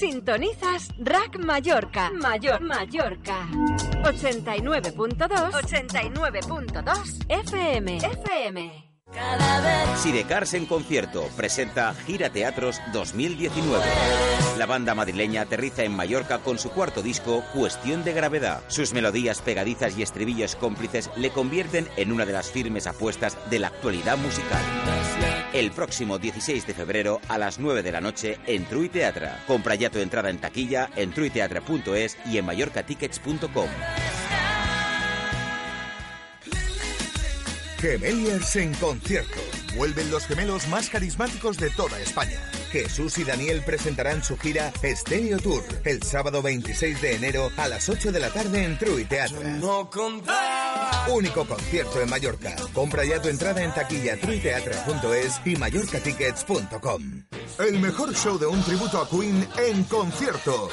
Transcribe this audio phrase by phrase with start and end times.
[0.00, 2.10] Sintonizas Rack Mallorca.
[2.10, 3.46] Mayor Mallorca.
[4.02, 5.52] 89.2.
[5.52, 7.98] 89.2 FM.
[7.98, 8.90] FM.
[9.96, 13.84] Sidecars en concierto presenta Gira Teatros 2019.
[14.56, 18.62] La banda madrileña aterriza en Mallorca con su cuarto disco, Cuestión de Gravedad.
[18.68, 23.58] Sus melodías pegadizas y estribillos cómplices le convierten en una de las firmes apuestas de
[23.58, 24.62] la actualidad musical.
[25.52, 29.42] El próximo 16 de febrero a las 9 de la noche en Trui Teatra.
[29.48, 33.68] Compra ya tu entrada en taquilla en truiteatra.es y en mallorcatickets.com.
[37.80, 39.40] Gemeliers en concierto.
[39.76, 42.38] Vuelven los gemelos más carismáticos de toda España.
[42.70, 47.88] Jesús y Daniel presentarán su gira Stereo Tour el sábado 26 de enero a las
[47.88, 49.40] 8 de la tarde en Trui Teatro.
[51.08, 52.54] Único concierto en Mallorca.
[52.72, 57.24] Compra ya tu entrada en taquilla truiteatra.es y mallorcatickets.com.
[57.58, 60.68] El mejor show de un tributo a Queen en concierto.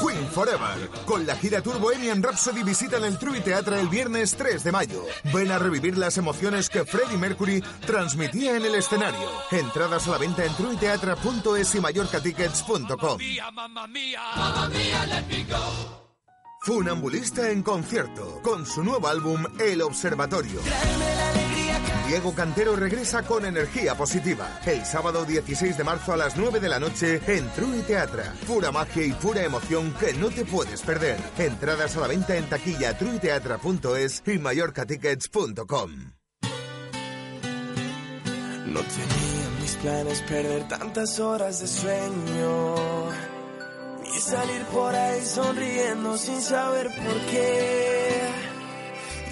[0.00, 0.88] Queen Forever.
[1.06, 5.04] Con la gira Tour Bohemian Rhapsody visitan el Trui Teatra el viernes 3 de mayo.
[5.34, 9.28] Ven a revivir las emociones que Freddie Mercury transmitía en el escenario.
[9.50, 11.15] Entradas a la venta en truiteatra.es
[11.74, 13.18] y mallorcatickets.com.
[16.62, 20.60] Funambulista en concierto con su nuevo álbum El Observatorio.
[22.08, 24.60] Diego Cantero regresa con energía positiva.
[24.64, 28.32] El sábado 16 de marzo a las 9 de la noche en True Teatra.
[28.46, 31.18] Pura magia y pura emoción que no te puedes perder.
[31.38, 36.16] Entradas a la venta en taquilla truiteatra.es y mallorcatickets.com.
[39.66, 42.74] mis planes perder tantas horas de sueño.
[44.00, 48.28] Ni salir por ahí sonriendo sin saber por qué.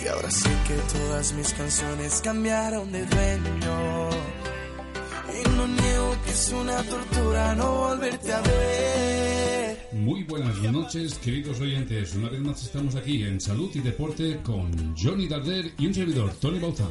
[0.03, 4.11] Y ahora sé que todas mis canciones cambiaron de dueño.
[5.39, 9.89] Y no niego que es una tortura no volverte a ver.
[9.93, 12.17] Muy buenas noches, queridos oyentes.
[12.17, 16.33] Una vez más estamos aquí en Salud y Deporte con Johnny Darder y un servidor,
[16.41, 16.87] Tony Bauza.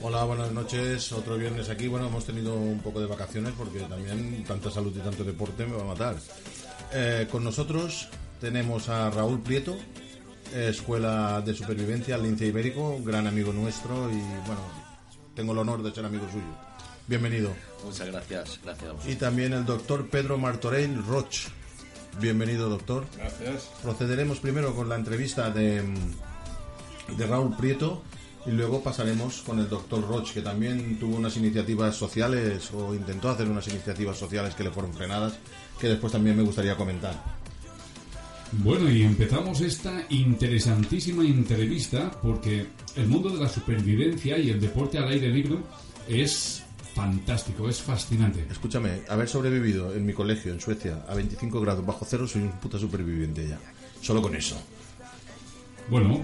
[0.00, 1.10] Hola, buenas noches.
[1.12, 1.88] Otro viernes aquí.
[1.88, 5.76] Bueno, hemos tenido un poco de vacaciones porque también tanta salud y tanto deporte me
[5.76, 6.16] va a matar.
[6.92, 8.08] Eh, con nosotros
[8.40, 9.76] tenemos a Raúl Prieto,
[10.54, 14.62] Escuela de Supervivencia, Lince Ibérico, gran amigo nuestro y bueno,
[15.34, 16.44] tengo el honor de ser amigo suyo.
[17.08, 17.50] Bienvenido.
[17.84, 18.92] Muchas gracias, gracias.
[19.08, 21.48] Y también el doctor Pedro Martorell Roch.
[22.20, 23.04] Bienvenido, doctor.
[23.16, 23.68] Gracias.
[23.82, 25.82] Procederemos primero con la entrevista de,
[27.16, 28.04] de Raúl Prieto
[28.48, 33.28] y luego pasaremos con el doctor Roch, que también tuvo unas iniciativas sociales o intentó
[33.28, 35.34] hacer unas iniciativas sociales que le fueron frenadas,
[35.78, 37.38] que después también me gustaría comentar.
[38.52, 42.66] Bueno, y empezamos esta interesantísima entrevista porque
[42.96, 45.58] el mundo de la supervivencia y el deporte al aire libre
[46.08, 46.62] es
[46.94, 48.46] fantástico, es fascinante.
[48.50, 52.52] Escúchame, haber sobrevivido en mi colegio en Suecia a 25 grados bajo cero, soy un
[52.52, 53.58] puta superviviente ya.
[54.00, 54.56] Solo con eso.
[55.90, 56.22] Bueno,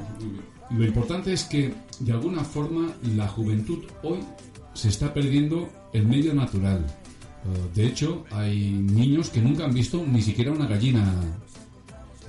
[0.70, 4.20] lo importante es que de alguna forma la juventud hoy
[4.74, 6.84] se está perdiendo el medio natural.
[6.84, 11.12] Eh, De hecho, hay niños que nunca han visto ni siquiera una gallina.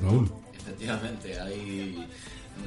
[0.01, 0.29] Raúl.
[0.57, 2.05] Efectivamente, hay...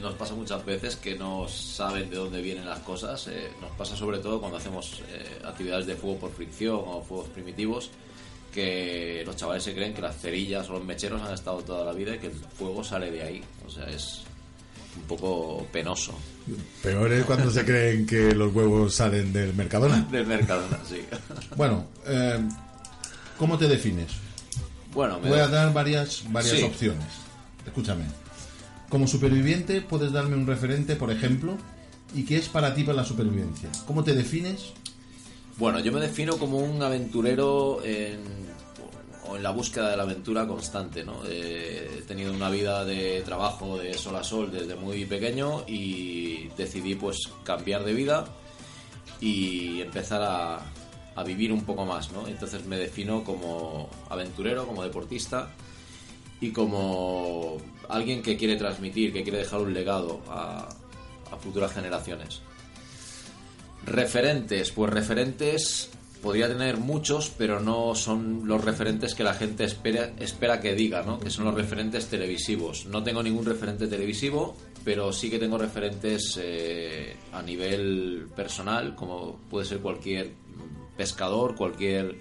[0.00, 3.28] nos pasa muchas veces que no saben de dónde vienen las cosas.
[3.28, 7.28] eh, nos pasa sobre todo cuando hacemos eh, actividades de fuego por fricción o fuegos
[7.28, 7.90] primitivos,
[8.52, 11.92] que los chavales se creen que las cerillas o los mecheros han estado toda la
[11.92, 13.42] vida y que el fuego sale de ahí.
[13.66, 14.22] O sea, es
[15.00, 16.12] un poco penoso.
[16.82, 20.06] Peor es cuando se creen que los huevos salen del Mercadona.
[20.10, 21.00] Del Mercadona, sí.
[21.56, 22.38] Bueno, eh,
[23.38, 24.08] ¿cómo te defines?
[24.92, 26.62] Bueno, me Voy a dar varias, varias Sí.
[26.62, 27.06] opciones.
[27.66, 28.04] Escúchame.
[28.88, 31.56] Como superviviente, puedes darme un referente, por ejemplo,
[32.14, 33.68] y qué es para ti para la supervivencia.
[33.86, 34.72] ¿Cómo te defines?
[35.58, 38.20] Bueno, yo me defino como un aventurero en,
[39.36, 41.22] en la búsqueda de la aventura constante, ¿no?
[41.26, 46.48] Eh, he tenido una vida de trabajo de sol a sol desde muy pequeño y
[46.56, 48.26] decidí pues cambiar de vida
[49.20, 50.60] y empezar a,
[51.24, 52.28] vivir un poco más, ¿no?
[52.28, 55.50] Entonces me defino como aventurero, como deportista
[56.40, 57.56] y como
[57.88, 60.68] alguien que quiere transmitir, que quiere dejar un legado a
[61.42, 62.40] futuras generaciones.
[63.84, 65.90] Referentes, pues referentes
[66.22, 71.02] podría tener muchos, pero no son los referentes que la gente espera, espera que diga,
[71.02, 71.18] ¿no?
[71.18, 72.86] Que son los referentes televisivos.
[72.86, 79.36] No tengo ningún referente televisivo, pero sí que tengo referentes eh, a nivel personal, como
[79.50, 80.32] puede ser cualquier
[80.96, 82.16] pescador, cualquier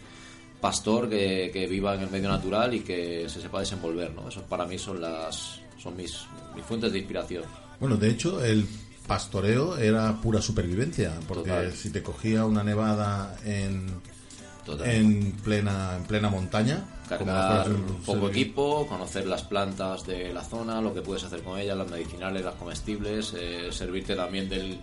[0.62, 4.30] pastor que, que viva en el medio natural y que se sepa desenvolver, ¿no?
[4.30, 7.44] Eso para mí son las son mis, mis fuentes de inspiración.
[7.80, 8.66] Bueno, de hecho, el
[9.08, 11.74] pastoreo era pura supervivencia, porque Total.
[11.74, 13.88] si te cogía una nevada en,
[14.84, 20.82] en plena en plena montaña, cargar un poco equipo, conocer las plantas de la zona,
[20.82, 24.80] lo que puedes hacer con ellas, las medicinales, las comestibles, eh, servirte también del,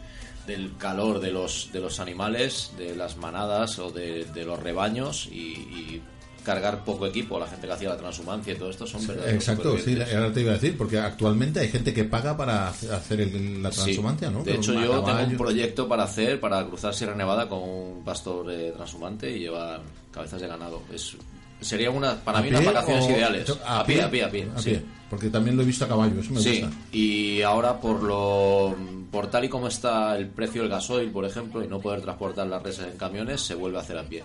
[0.46, 5.28] del calor de los, de los animales, de las manadas o de, de los rebaños
[5.30, 6.02] y, y
[6.44, 7.38] cargar poco equipo.
[7.38, 10.14] La gente que hacía la transhumancia y todo esto son verdaderos Exacto, sí, supervivientes.
[10.14, 13.73] ahora te iba a decir, porque actualmente hay gente que paga para hacer el- la
[13.73, 13.81] Sí.
[13.82, 14.44] transhumancia, ¿no?
[14.44, 18.02] De hecho, a yo tengo un proyecto para hacer, para cruzar Sierra Nevada con un
[18.05, 19.81] pastor eh, transhumante y llevar
[20.12, 20.82] cabezas de ganado.
[20.93, 21.17] Es,
[21.61, 23.52] sería una, para ¿A mí pie unas vacaciones o- ideales.
[23.64, 24.46] A, pie, a pie, a pie.
[24.58, 24.81] sí.
[25.08, 26.76] Porque también lo he visto a caballo, eso me Sí, gusta.
[26.91, 28.75] y ahora por lo
[29.12, 32.49] por tal y como está el precio del gasoil, por ejemplo, y no poder transportar
[32.49, 34.25] las reses en camiones, se vuelve a hacer a pie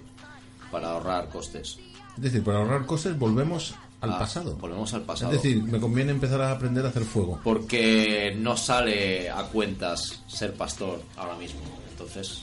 [0.71, 1.77] para ahorrar costes.
[2.19, 4.55] Es decir, para ahorrar cosas volvemos al Ah, pasado.
[4.57, 5.31] Volvemos al pasado.
[5.31, 7.39] Es decir, me conviene empezar a aprender a hacer fuego.
[7.43, 11.61] porque no sale a cuentas ser pastor ahora mismo.
[11.91, 12.41] Entonces,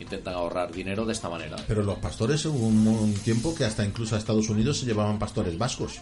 [0.00, 1.56] intentan ahorrar dinero de esta manera.
[1.66, 5.56] Pero los pastores hubo un, tiempo que hasta incluso a Estados Unidos se llevaban pastores
[5.58, 6.00] vascos.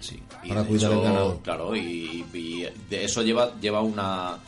[0.00, 0.20] Sí.
[0.48, 1.40] Para cuidar el ganado.
[1.42, 4.38] Claro, y, y de eso lleva lleva una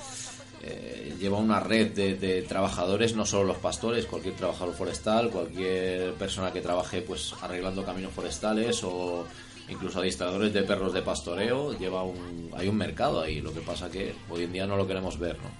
[0.66, 6.14] eh, lleva una red de, de trabajadores, no solo los pastores, cualquier trabajador forestal, cualquier
[6.14, 9.26] persona que trabaje pues arreglando caminos forestales o
[9.69, 13.40] incluso adiestradores de perros de pastoreo, lleva un hay un mercado ahí.
[13.40, 15.50] Lo que pasa que hoy en día no lo queremos ver, ¿no?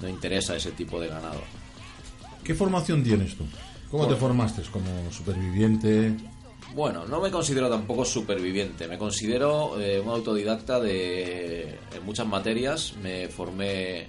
[0.00, 1.42] No interesa ese tipo de ganado.
[2.44, 3.44] ¿Qué formación tienes tú?
[3.90, 4.62] ¿Cómo te formaste?
[4.70, 6.14] ¿Como superviviente?
[6.78, 12.94] Bueno, no me considero tampoco superviviente, me considero eh, un autodidacta de en muchas materias,
[13.02, 14.08] me formé en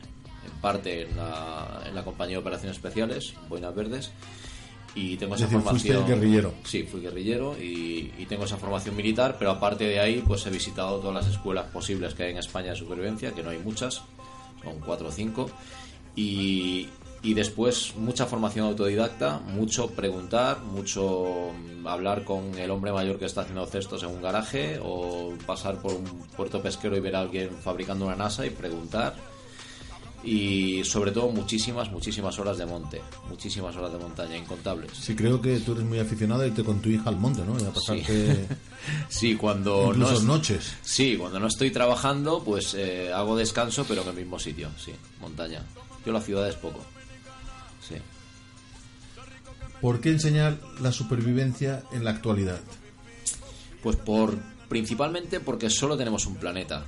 [0.61, 4.11] parte en la, en la compañía de operaciones especiales, Boinas Verdes,
[4.93, 6.19] y tengo Es esa decir, fuiste formación...
[6.19, 6.53] guerrillero.
[6.63, 10.51] Sí, fui guerrillero y, y tengo esa formación militar, pero aparte de ahí pues he
[10.51, 14.03] visitado todas las escuelas posibles que hay en España de supervivencia, que no hay muchas,
[14.63, 15.49] son cuatro o cinco,
[16.15, 16.87] y,
[17.21, 23.25] y después mucha formación autodidacta, mucho preguntar, mucho mm, hablar con el hombre mayor que
[23.25, 26.05] está haciendo cestos en un garaje o pasar por un
[26.37, 29.15] puerto pesquero y ver a alguien fabricando una NASA y preguntar.
[30.21, 34.91] Y sobre todo muchísimas, muchísimas horas de monte, muchísimas horas de montaña, incontables.
[34.97, 37.57] Sí, creo que tú eres muy aficionado a irte con tu hija al monte, ¿no?
[37.57, 38.45] Y a pasarte
[39.09, 40.73] Sí, cuando incluso no es- noches.
[40.83, 44.91] Sí, cuando no estoy trabajando, pues eh, hago descanso, pero en el mismo sitio, sí,
[45.21, 45.63] montaña.
[46.05, 46.79] Yo la ciudad es poco.
[49.81, 52.59] ¿Por qué enseñar la supervivencia en la actualidad?
[53.81, 54.37] Pues por
[54.67, 56.85] principalmente porque solo tenemos un planeta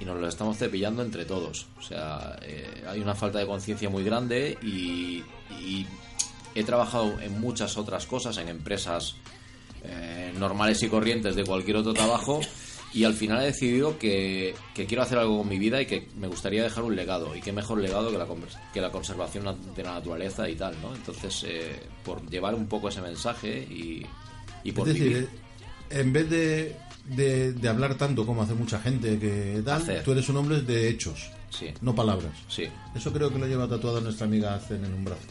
[0.00, 1.66] y nos lo estamos cepillando entre todos.
[1.78, 5.22] O sea, eh, hay una falta de conciencia muy grande y,
[5.62, 5.86] y
[6.54, 9.16] he trabajado en muchas otras cosas, en empresas
[9.84, 12.40] eh, normales y corrientes de cualquier otro trabajo
[12.92, 16.08] y al final he decidido que, que quiero hacer algo con mi vida y que
[16.18, 18.26] me gustaría dejar un legado y qué mejor legado que la,
[18.74, 19.44] que la conservación
[19.76, 20.94] de la naturaleza y tal, ¿no?
[20.94, 24.04] Entonces, eh, por llevar un poco ese mensaje y,
[24.64, 25.28] y por es decir, vivir.
[25.90, 26.76] eh, en vez de,
[27.14, 30.02] de, de hablar tanto como hace mucha gente que tal, Hacer.
[30.02, 31.66] tú eres un hombre de hechos, Sí.
[31.80, 32.32] no palabras.
[32.48, 32.64] Sí.
[32.94, 35.22] Eso creo que lo lleva tatuado nuestra amiga Zen en un brazo.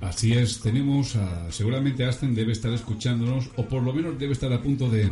[0.00, 4.50] Así es, tenemos a, seguramente Asten debe estar escuchándonos o por lo menos debe estar
[4.52, 5.10] a punto de,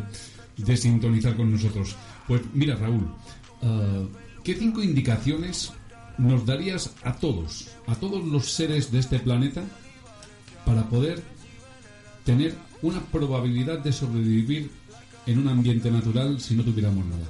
[0.59, 1.97] de sintonizar con nosotros.
[2.27, 3.09] Pues mira Raúl,
[3.63, 4.05] ah,
[4.45, 5.73] ¿qué cinco indicaciones
[6.19, 9.65] nos darías a todos, a todos los seres de este planeta
[10.67, 11.23] para poder
[12.25, 14.71] tener una probabilidad de sobrevivir
[15.27, 17.27] en un ambiente natural si no tuviéramos nada?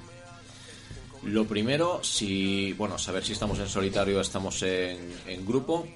[1.25, 5.87] Lo primero, si, bueno, saber si estamos en solitario o estamos en, en grupo.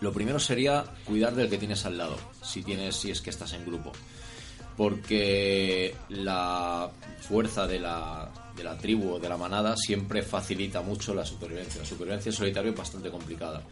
[0.00, 3.52] Lo primero sería cuidar del que tienes al lado, si tienes, si es que estás
[3.54, 3.92] en grupo.
[4.78, 6.88] Porque la
[7.20, 11.82] fuerza de la, de la tribu o de la manada siempre facilita mucho la supervivencia.
[11.82, 13.62] La supervivencia en solitario es bastante complicada.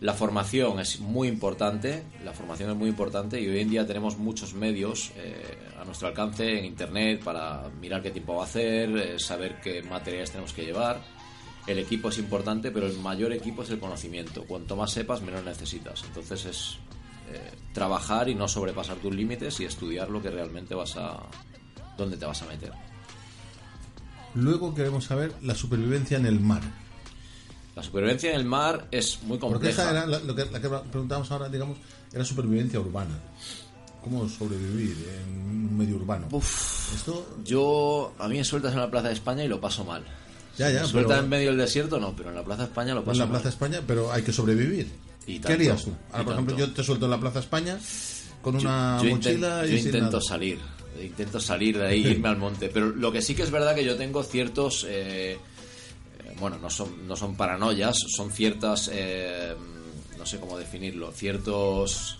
[0.00, 4.16] La formación es muy importante, la formación es muy importante y hoy en día tenemos
[4.16, 8.88] muchos medios eh, a nuestro alcance en internet para mirar qué tiempo va a hacer,
[8.96, 11.02] eh, saber qué materiales tenemos que llevar.
[11.66, 14.44] El equipo es importante, pero el mayor equipo es el conocimiento.
[14.44, 16.02] Cuanto más sepas, menos necesitas.
[16.04, 16.78] Entonces es
[17.72, 21.18] trabajar y no sobrepasar tus límites y estudiar lo que realmente vas a...
[21.96, 22.72] dónde te vas a meter.
[24.34, 26.62] Luego queremos saber la supervivencia en el mar.
[27.74, 29.82] La supervivencia en el mar es muy Porque compleja.
[29.82, 31.78] esa era la, lo que, la que preguntábamos ahora, digamos,
[32.12, 33.18] era supervivencia urbana.
[34.02, 36.26] ¿Cómo sobrevivir en un medio urbano?
[36.94, 40.02] Esto, Yo, a mí me sueltas en la Plaza de España y lo paso mal.
[40.56, 42.68] ya, ya, Me sueltas pero en medio del desierto, no, pero en la Plaza de
[42.68, 43.32] España lo en paso la mal.
[43.34, 44.90] Plaza España, pero hay que sobrevivir.
[45.26, 45.92] Y ¿Qué harías tú?
[46.12, 47.78] Ahora, por ejemplo, yo te suelto en la Plaza España
[48.42, 50.20] con una yo, mochila y yo intento nada.
[50.20, 50.58] salir
[51.00, 53.84] intento salir de ahí irme al monte pero lo que sí que es verdad que
[53.84, 55.38] yo tengo ciertos eh, eh,
[56.38, 59.54] bueno no son no son paranoias son ciertas eh,
[60.18, 62.18] no sé cómo definirlo ciertos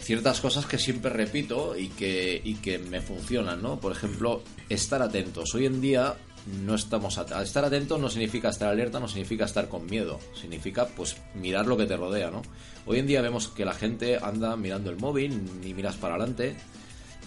[0.00, 3.78] ciertas cosas que siempre repito y que, y que me funcionan, ¿no?
[3.78, 5.54] Por ejemplo, estar atentos.
[5.54, 6.16] Hoy en día
[6.64, 10.86] no estamos at- estar atentos no significa estar alerta, no significa estar con miedo, significa
[10.86, 12.42] pues mirar lo que te rodea, ¿no?
[12.86, 16.56] Hoy en día vemos que la gente anda mirando el móvil, ni miras para adelante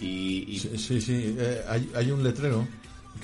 [0.00, 1.34] y, y- Sí, sí, sí.
[1.38, 2.66] eh, hay, hay un letrero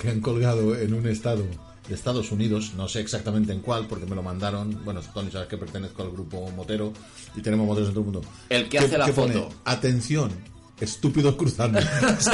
[0.01, 1.43] que han colgado en un estado
[1.87, 4.83] de Estados Unidos, no sé exactamente en cuál, porque me lo mandaron.
[4.85, 6.93] Bueno, Tony, sabes que pertenezco al grupo Motero
[7.35, 8.29] y tenemos moteros en todo el mundo.
[8.49, 9.49] El que hace la pone, foto.
[9.65, 10.31] Atención,
[10.79, 11.79] estúpidos cruzando.
[12.19, 12.31] Se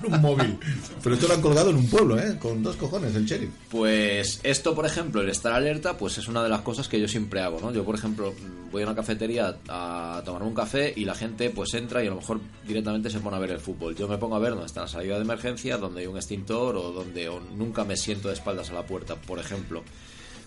[0.00, 0.58] con un móvil.
[1.02, 2.38] Pero esto lo han colgado en un pueblo, ¿eh?
[2.38, 3.50] Con dos cojones, el sheriff.
[3.70, 7.08] Pues esto, por ejemplo, el estar alerta, pues es una de las cosas que yo
[7.08, 7.72] siempre hago, ¿no?
[7.72, 8.34] Yo, por ejemplo,
[8.70, 12.10] voy a una cafetería a tomarme un café y la gente pues entra y a
[12.10, 13.96] lo mejor directamente se pone a ver el fútbol.
[13.96, 16.76] Yo me pongo a ver dónde está la salida de emergencia, donde hay un extintor
[16.76, 19.82] o donde o nunca me siento de espaldas a la puerta, por ejemplo.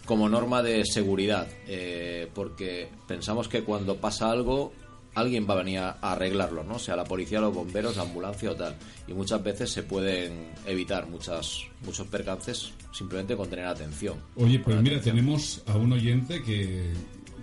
[0.05, 4.73] Como norma de seguridad, eh, porque pensamos que cuando pasa algo
[5.15, 6.79] alguien va a venir a arreglarlo, ¿no?
[6.79, 8.75] Sea la policía, los bomberos, la ambulancia o tal.
[9.07, 14.17] Y muchas veces se pueden evitar muchas, muchos percances simplemente con tener atención.
[14.35, 15.15] Oye, pues mira, atención.
[15.15, 16.91] tenemos a un oyente que,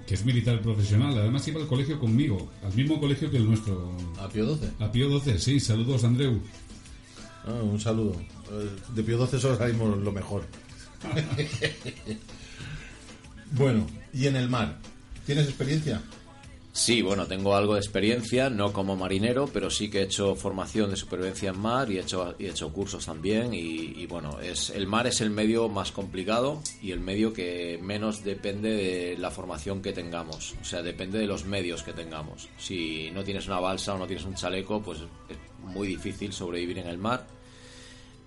[0.07, 1.17] que es militar profesional.
[1.19, 3.97] Además iba al colegio conmigo, al mismo colegio que el nuestro.
[4.19, 4.71] A Pío 12.
[4.81, 5.61] A Pío 12, sí.
[5.61, 6.41] Saludos, Andreu.
[7.47, 8.13] Ah, un saludo.
[8.51, 10.45] Eh, De Pío 12 solo salimos lo mejor.
[13.53, 14.79] bueno, y en el mar.
[15.25, 16.03] ¿Tienes experiencia?
[16.73, 20.91] Sí, bueno, tengo algo de experiencia, no como marinero, pero sí que he hecho formación
[20.91, 23.53] de supervivencia en mar y he hecho, y he hecho cursos también.
[23.53, 28.23] Y, bueno, es, el mar es el medio más complicado y el medio que menos
[28.23, 30.55] depende de la formación que tengamos.
[30.61, 32.49] O sea, depende de los medios que tengamos.
[32.57, 36.79] Si no tienes una balsa o no tienes un chaleco, pues es muy difícil sobrevivir
[36.79, 37.27] en el mar.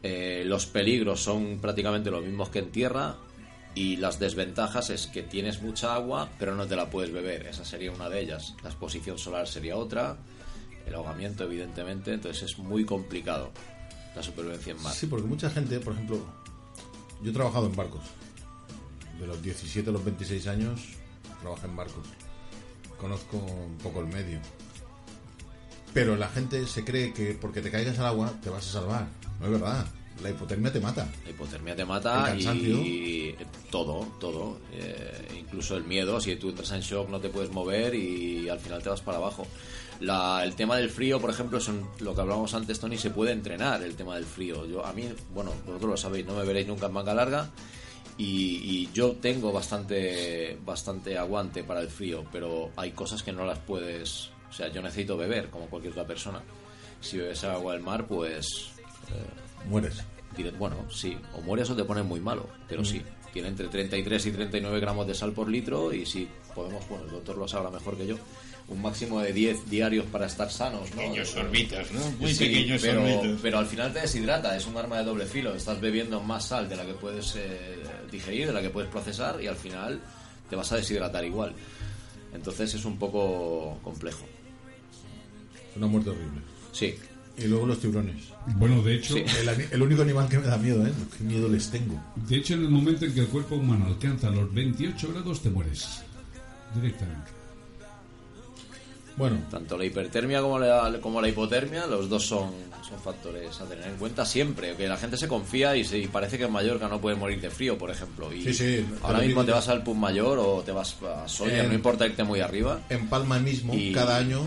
[0.03, 3.15] Eh, los peligros son prácticamente los mismos que en tierra
[3.75, 7.47] y las desventajas es que tienes mucha agua pero no te la puedes beber.
[7.47, 8.55] Esa sería una de ellas.
[8.63, 10.17] La exposición solar sería otra.
[10.85, 12.13] El ahogamiento, evidentemente.
[12.13, 13.51] Entonces es muy complicado
[14.15, 14.93] la supervivencia en mar.
[14.93, 16.19] Sí, porque mucha gente, por ejemplo,
[17.21, 18.03] yo he trabajado en barcos.
[19.19, 20.81] De los 17 a los 26 años
[21.41, 22.05] trabajé en barcos.
[22.99, 24.39] Conozco un poco el medio.
[25.93, 29.07] Pero la gente se cree que porque te caigas al agua te vas a salvar.
[29.39, 29.85] No es verdad.
[30.23, 31.07] La hipotermia te mata.
[31.25, 33.35] La hipotermia te mata y
[33.69, 34.57] todo, todo.
[34.71, 38.59] Eh, incluso el miedo, si tú entras en shock no te puedes mover y al
[38.59, 39.45] final te vas para abajo.
[39.99, 43.31] La- el tema del frío, por ejemplo, son lo que hablábamos antes, Tony, se puede
[43.33, 44.65] entrenar el tema del frío.
[44.65, 47.49] Yo, a mí, bueno, vosotros lo sabéis, no me veréis nunca en manga larga
[48.17, 48.25] y,
[48.63, 53.59] y yo tengo bastante, bastante aguante para el frío, pero hay cosas que no las
[53.59, 54.29] puedes...
[54.49, 56.41] O sea, yo necesito beber, como cualquier otra persona.
[57.01, 58.45] Si bebes agua del mar, pues...
[59.09, 60.03] eh, Mueres.
[60.57, 64.31] Bueno, sí, o mueres o te pones muy malo, pero sí, tiene entre 33 y
[64.31, 67.97] 39 gramos de sal por litro y si podemos, bueno, el doctor lo sabrá mejor
[67.97, 68.15] que yo,
[68.67, 70.97] un máximo de 10 diarios para estar sanos, ¿no?
[70.97, 71.99] Pequeños sorbitas, ¿no?
[72.19, 73.39] Muy Sí, pequeños pero, sorbitos.
[73.41, 76.69] pero al final te deshidrata, es un arma de doble filo, estás bebiendo más sal
[76.69, 79.99] de la que puedes eh, digerir, de la que puedes procesar y al final
[80.49, 81.53] te vas a deshidratar igual.
[82.33, 84.25] Entonces es un poco complejo.
[85.75, 86.41] Una muerte horrible.
[86.71, 86.95] Sí,
[87.37, 88.15] Y luego los tiburones.
[88.57, 89.23] Bueno, de hecho, Sí.
[89.41, 90.91] El, el único animal que me da miedo, ¿eh?
[91.17, 91.99] Qué miedo les tengo.
[92.15, 95.49] de hecho, en el momento en que el cuerpo humano alcanza los 28 grados, te
[95.49, 96.01] mueres.
[96.75, 97.31] Directamente.
[99.15, 102.49] Bueno, Tanto la hipertermia como la, como la hipotermia, los dos son,
[102.87, 104.75] son factores a tener en cuenta siempre.
[104.75, 107.39] Que la gente se confía y, se, y parece que en Mallorca no puede morir
[107.39, 108.33] de frío, por ejemplo.
[108.33, 111.61] Y Sí, sí, ahora mismo te vas al Pub Mayor o te vas a Soria,
[111.61, 112.79] En- no importa irte muy arriba.
[112.89, 114.41] en Palma mismo, Y- cada año,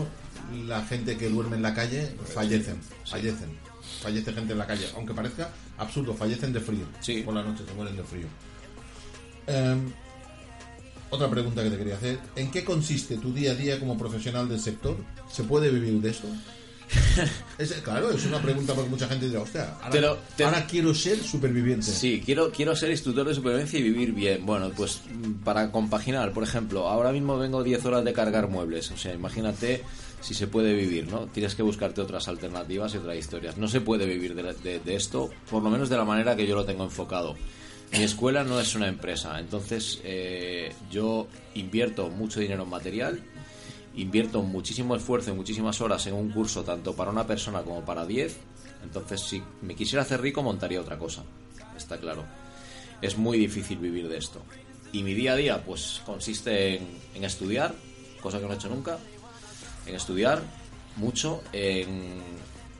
[0.67, 2.77] la gente que duerme en la calle fallecen.
[3.05, 3.49] Fallecen.
[4.01, 4.85] Fallece gente en la calle.
[4.95, 6.85] Aunque parezca absurdo, fallecen de frío.
[7.01, 7.21] Sí.
[7.23, 8.27] Por la noche se mueren de frío.
[9.47, 9.91] Em,
[11.09, 12.19] otra pregunta que te quería hacer.
[12.35, 14.97] ¿En qué consiste tu día a día como profesional del sector?
[15.31, 16.27] ¿Se puede vivir de esto?
[17.57, 20.65] Es- claro, es una pregunta porque mucha gente dirá, hostia, ahora, Te lo- te- ahora
[20.67, 21.85] quiero ser superviviente.
[21.87, 24.45] Sí, quiero, quiero ser instructor de supervivencia y vivir bien.
[24.45, 28.91] Bueno, pues mm, para compaginar, por ejemplo, ahora mismo vengo 10 horas de cargar muebles.
[28.91, 29.83] O sea, imagínate
[30.21, 31.27] si se puede vivir, ¿no?
[31.27, 33.57] Tienes que buscarte otras alternativas y otras historias.
[33.57, 36.65] No se puede vivir de, esto, por lo menos de la manera que yo lo
[36.65, 37.35] tengo enfocado.
[37.91, 43.23] mi escuela no es una empresa, entonces eh, yo invierto mucho dinero en material,
[43.95, 48.05] invierto muchísimo esfuerzo y muchísimas horas en un curso, tanto para una persona como para
[48.05, 48.37] 10.
[48.83, 51.23] Entonces, si me quisiera hacer rico, montaría otra cosa,
[51.75, 52.23] está claro.
[53.01, 54.41] Es muy difícil vivir de esto.
[54.91, 57.73] Y mi día a día, pues consiste en, en estudiar,
[58.21, 58.97] cosa que no he hecho nunca,
[59.87, 60.41] en estudiar
[60.95, 62.21] mucho, en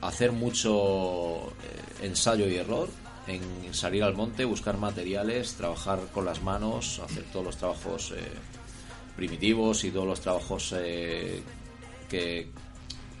[0.00, 2.88] hacer mucho eh, ensayo y error,
[3.26, 8.20] en salir al monte, buscar materiales, trabajar con las manos, hacer todos los trabajos eh,
[9.16, 11.42] primitivos y todos los trabajos eh,
[12.08, 12.48] que,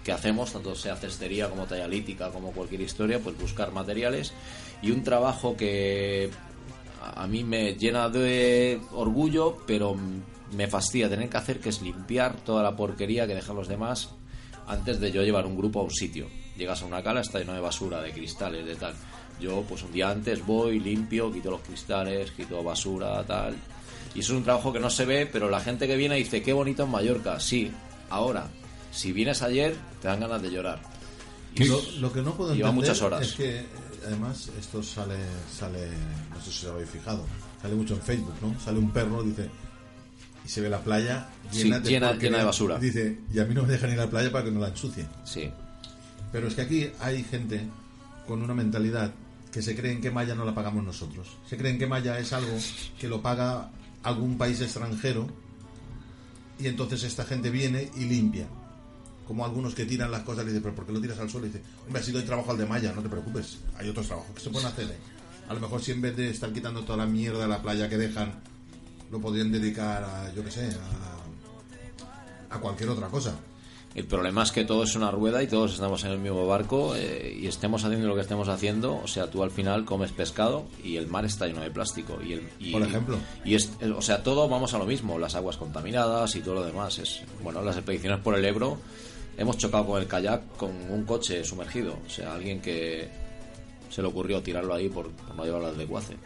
[0.02, 4.32] que hacemos, tanto sea cestería como talla lítica, como cualquier historia, pues buscar materiales.
[4.80, 6.30] Y un trabajo que
[7.02, 9.96] a mí me llena de orgullo, pero
[10.52, 14.10] me fastidia tener que hacer, que es limpiar toda la porquería que dejan los demás
[14.66, 16.28] antes de yo llevar un grupo a un sitio.
[16.56, 18.94] Llegas a una cala, está lleno de basura, de cristales, de tal.
[19.40, 23.54] Yo, pues un día antes voy, limpio, quito los cristales, quito basura, tal.
[24.14, 26.42] Y eso es un trabajo que no se ve, pero la gente que viene dice,
[26.42, 27.38] qué bonito en Mallorca.
[27.38, 27.70] Sí,
[28.10, 28.48] ahora,
[28.90, 30.80] si vienes ayer, te dan ganas de llorar.
[31.54, 31.64] Y
[31.98, 33.22] Lo, que no puedo Lleva entender muchas horas.
[33.22, 33.64] es que,
[34.06, 35.16] además, esto sale,
[35.56, 35.88] sale,
[36.30, 37.24] no sé si os habéis fijado,
[37.62, 38.58] sale mucho en Facebook, ¿no?
[38.60, 39.48] Sale un perro, dice,
[40.48, 42.30] y se ve la playa Sí, llena, llena- porquería.
[42.30, 42.78] llena de basura.
[42.78, 44.68] Dice, y a mí no me dejan ir a la playa para que no la
[44.68, 45.06] ensucien.
[45.24, 45.50] Sí.
[46.32, 47.66] Pero es que aquí hay gente
[48.26, 49.12] con una mentalidad
[49.52, 51.28] que se creen que Maya no la pagamos nosotros.
[51.48, 52.56] Se creen que Maya es algo
[52.98, 53.70] que lo paga
[54.02, 55.26] algún país extranjero
[56.58, 58.46] y entonces esta gente viene y limpia.
[59.26, 61.46] Como algunos que tiran las cosas y dicen, pero ¿por qué lo tiras al suelo?
[61.46, 63.58] Y dice, hombre, ha sido el trabajo al de Maya, no te preocupes.
[63.76, 64.86] Hay otros trabajos que se pueden hacer.
[64.86, 64.96] ¿eh?
[65.48, 67.88] A lo mejor si en vez de estar quitando toda la mierda de la playa
[67.88, 68.32] que dejan,
[69.10, 70.68] lo podrían dedicar a, yo qué sé,
[72.50, 73.34] a, a cualquier otra cosa.
[73.94, 76.94] El problema es que todo es una rueda y todos estamos en el mismo barco
[76.94, 78.96] eh, y estemos haciendo lo que estemos haciendo.
[79.02, 82.18] O sea, tú al final comes pescado y el mar está lleno de plástico.
[82.22, 83.16] Y el, y- Por ejemplo.
[83.44, 85.18] Y es, eh, o sea, todo vamos a lo mismo.
[85.18, 86.98] Las aguas contaminadas y todo lo demás.
[86.98, 88.78] Es, bueno, las expediciones por el Ebro
[89.36, 91.98] hemos chocado con el kayak con un coche sumergido.
[92.06, 93.08] O sea, alguien que
[93.90, 96.16] se le ocurrió tirarlo ahí por, por no llevarlo al desguace.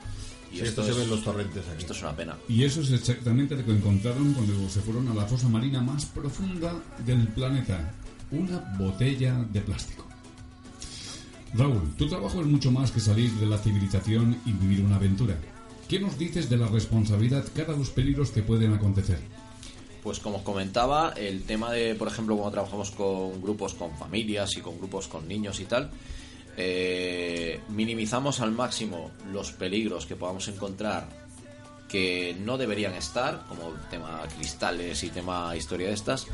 [0.52, 1.78] Y Sí, esto se es- ve en los torrentes aquí.
[1.80, 2.36] Esto es una pena.
[2.48, 6.04] Y eso es exactamente lo que encontraron cuando se fueron a la fosa marina más
[6.06, 6.74] profunda
[7.06, 7.92] del planeta.
[8.30, 10.06] Una botella de plástico.
[11.54, 15.36] Raúl, tu trabajo es mucho más que salir de la civilización y vivir una aventura.
[15.88, 19.18] ¿Qué nos dices de la responsabilidad cara a los peligros que pueden acontecer?
[20.02, 24.56] Pues como os comentaba, el tema de, por ejemplo, cuando trabajamos con grupos con familias
[24.56, 25.90] y con grupos con niños y tal,
[26.56, 31.06] eh, minimizamos al máximo los peligros que podamos encontrar
[31.88, 36.26] que no deberían estar, como tema cristales y tema historia de estas,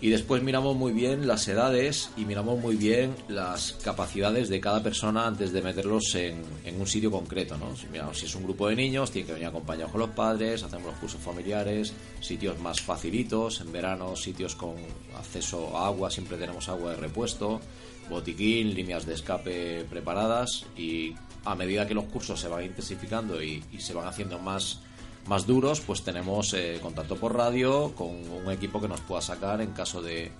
[0.00, 4.82] y después miramos muy bien las edades y miramos muy bien las capacidades de cada
[4.82, 6.44] persona antes de meterlos en,
[6.78, 7.74] un sitio concreto, ¿no?
[7.76, 10.62] Si, miramos, si es un grupo de niños, tienen que venir acompañados con los padres,
[10.62, 14.74] hacemos los cursos familiares, sitios más facilitos, en verano sitios con
[15.16, 17.60] acceso a agua, siempre tenemos agua de repuesto,
[18.08, 23.62] botiquín, líneas de escape preparadas y a medida que los cursos se van intensificando y
[23.78, 24.80] se van haciendo más
[25.28, 29.60] más duros, pues tenemos eh, contacto por radio con un equipo que nos pueda sacar
[29.60, 30.32] en caso de...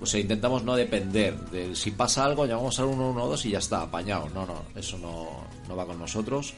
[0.00, 3.82] O sea, intentamos no depender de si pasa algo, llamamos al 112 y ya está,
[3.82, 4.28] apañado.
[4.30, 5.28] No, no, eso no,
[5.68, 6.54] no va con nosotros.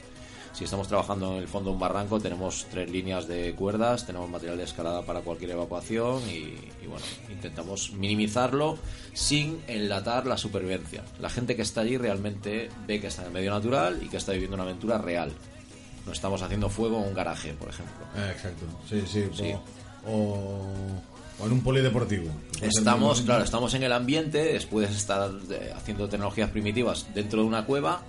[0.54, 4.30] Si estamos trabajando en el fondo de un barranco, tenemos tres líneas de cuerdas, tenemos
[4.30, 8.78] material de escalada para cualquier evacuación y, y bueno, intentamos minimizarlo
[9.12, 11.02] sin enlatar la supervivencia.
[11.18, 14.16] La gente que está allí realmente ve que está en el medio natural y que
[14.16, 15.32] está viviendo una aventura real.
[16.06, 18.04] No estamos haciendo fuego en un garaje, por ejemplo.
[18.16, 18.66] Eh, exacto.
[18.88, 19.24] Sí, sí.
[19.32, 19.54] Sí.
[20.06, 20.60] O,
[21.42, 22.30] en un polideportivo.
[22.60, 27.64] Estamos, claro, estamos en el ambiente, puedes estar eh, haciendo tecnologías primitivas dentro de una
[27.64, 28.02] cueva,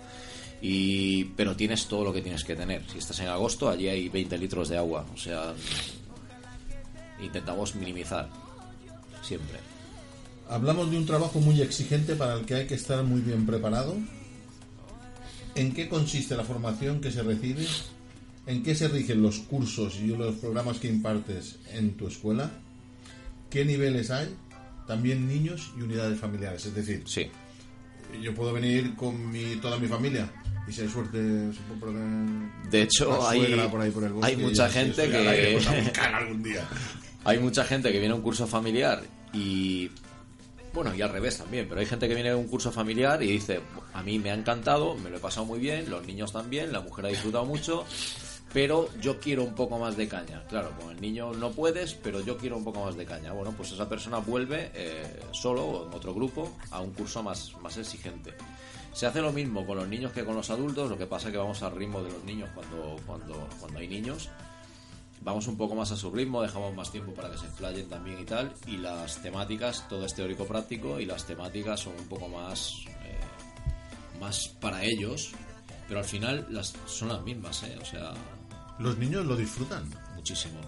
[0.61, 2.83] y pero tienes todo lo que tienes que tener.
[2.91, 5.05] Si estás en agosto, allí hay 20 litros de agua.
[5.13, 5.53] O sea,
[7.21, 8.29] intentamos minimizar
[9.21, 9.59] siempre.
[10.49, 13.95] Hablamos de un trabajo muy exigente para el que hay que estar muy bien preparado.
[15.55, 17.65] ¿En qué consiste la formación que se recibe?
[18.47, 22.51] ¿En qué se rigen los cursos y los programas que impartes en tu escuela?
[23.49, 24.35] ¿Qué niveles hay?
[24.87, 26.65] También niños y unidades familiares.
[26.65, 27.27] Es decir, Sí.
[28.21, 30.29] yo puedo venir con mi, toda mi familia
[30.67, 31.17] y si hay suerte
[32.69, 36.67] De hecho, hay- por ahí por el hay mucha gente que- pues, algún día.
[37.27, 39.01] Hay mucha gente que viene a un curso familiar
[39.33, 39.89] y.
[40.75, 43.27] Bueno, y al revés también, pero hay gente que viene a un curso familiar y
[43.27, 43.61] dice:
[43.93, 46.81] A mí me ha encantado, me lo he pasado muy bien, los niños también, la
[46.81, 47.85] mujer ha disfrutado mucho,
[48.51, 50.43] pero yo quiero un poco más de caña.
[50.49, 53.31] Claro, con el niño no puedes, pero yo quiero un poco más de caña.
[53.31, 57.53] Bueno, pues esa persona vuelve eh, solo o en otro grupo a un curso más,
[57.61, 58.33] más exigente.
[58.91, 61.31] Se hace lo mismo con los niños que con los adultos, lo que pasa es
[61.31, 64.29] que vamos al ritmo de los niños cuando, cuando, cuando hay niños.
[65.25, 68.19] Vamos un poco más a su ritmo, dejamos más tiempo para que se explayen también
[68.19, 68.53] y tal.
[68.67, 74.19] Y las temáticas, todo es teórico práctico y las temáticas son un poco más, eh,
[74.21, 75.31] más para ellos.
[75.87, 77.75] Pero al final las, son las mismas, ¿eh?
[77.81, 78.13] O sea,
[78.77, 79.89] Los niños lo disfrutan.
[80.13, 80.59] muchísimo.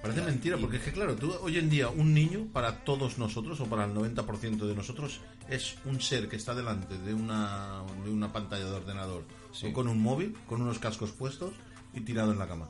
[0.00, 3.60] Parece mentira, porque es que claro, tú hoy en día un niño para todos nosotros
[3.60, 8.10] o para el 90% de nosotros es un ser que está delante de una, de
[8.10, 9.24] una pantalla de ordenador
[9.62, 11.52] o con un móvil, con unos cascos puestos
[11.92, 12.68] y tirado en la cama.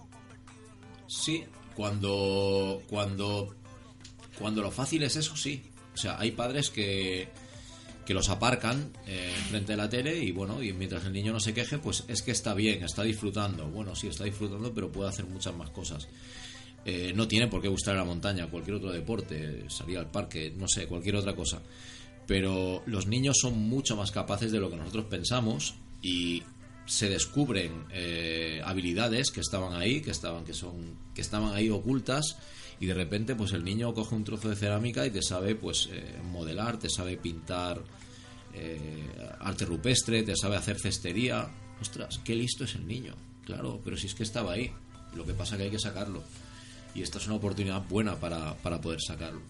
[1.09, 1.45] Sí,
[1.75, 3.57] cuando, cuando,
[4.39, 5.63] cuando lo fácil es eso, sí.
[5.95, 7.29] O sea, hay padres que,
[8.07, 11.41] que los aparcan eh, frente de la tele y bueno, y mientras el niño no
[11.41, 13.67] se queje, pues es que está bien, está disfrutando.
[13.69, 16.09] Bueno, sí, está disfrutando, pero puede hacer muchas más cosas.
[16.85, 20.69] Eh, no tiene por qué gustar la montaña, cualquier otro deporte, salir al parque, no
[20.69, 21.61] sé, cualquier otra cosa.
[22.27, 26.43] Pero los niños son mucho más capaces de lo que nosotros pensamos y
[26.89, 32.39] se descubren eh, habilidades que estaban ahí, que estaban, que son, que estaban ahí ocultas
[32.81, 35.89] y de repente pues el niño coge un trozo de cerámica y te sabe pues
[35.93, 37.83] eh, modelar, te sabe pintar
[38.55, 39.07] eh,
[39.41, 41.49] arte rupestre, te sabe hacer cestería.
[41.81, 43.15] Ostras, qué listo es el niño.
[43.45, 44.73] Claro, pero si es que estaba ahí.
[45.15, 46.23] Lo que pasa que hay que sacarlo.
[46.95, 49.43] Y esta es una oportunidad buena para, para poder sacarlo.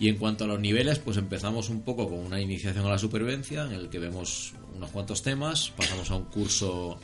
[0.00, 2.98] Y en cuanto a los niveles, pues empezamos un poco con una iniciación a la
[2.98, 6.98] supervivencia, en el que vemos unos cuantos temas, pasamos a un curso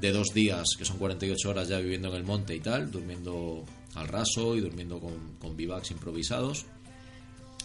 [0.00, 3.64] de dos días, que son 48 horas ya viviendo en el monte y tal, durmiendo
[3.94, 5.56] al raso y durmiendo con, con
[5.88, 6.66] improvisados,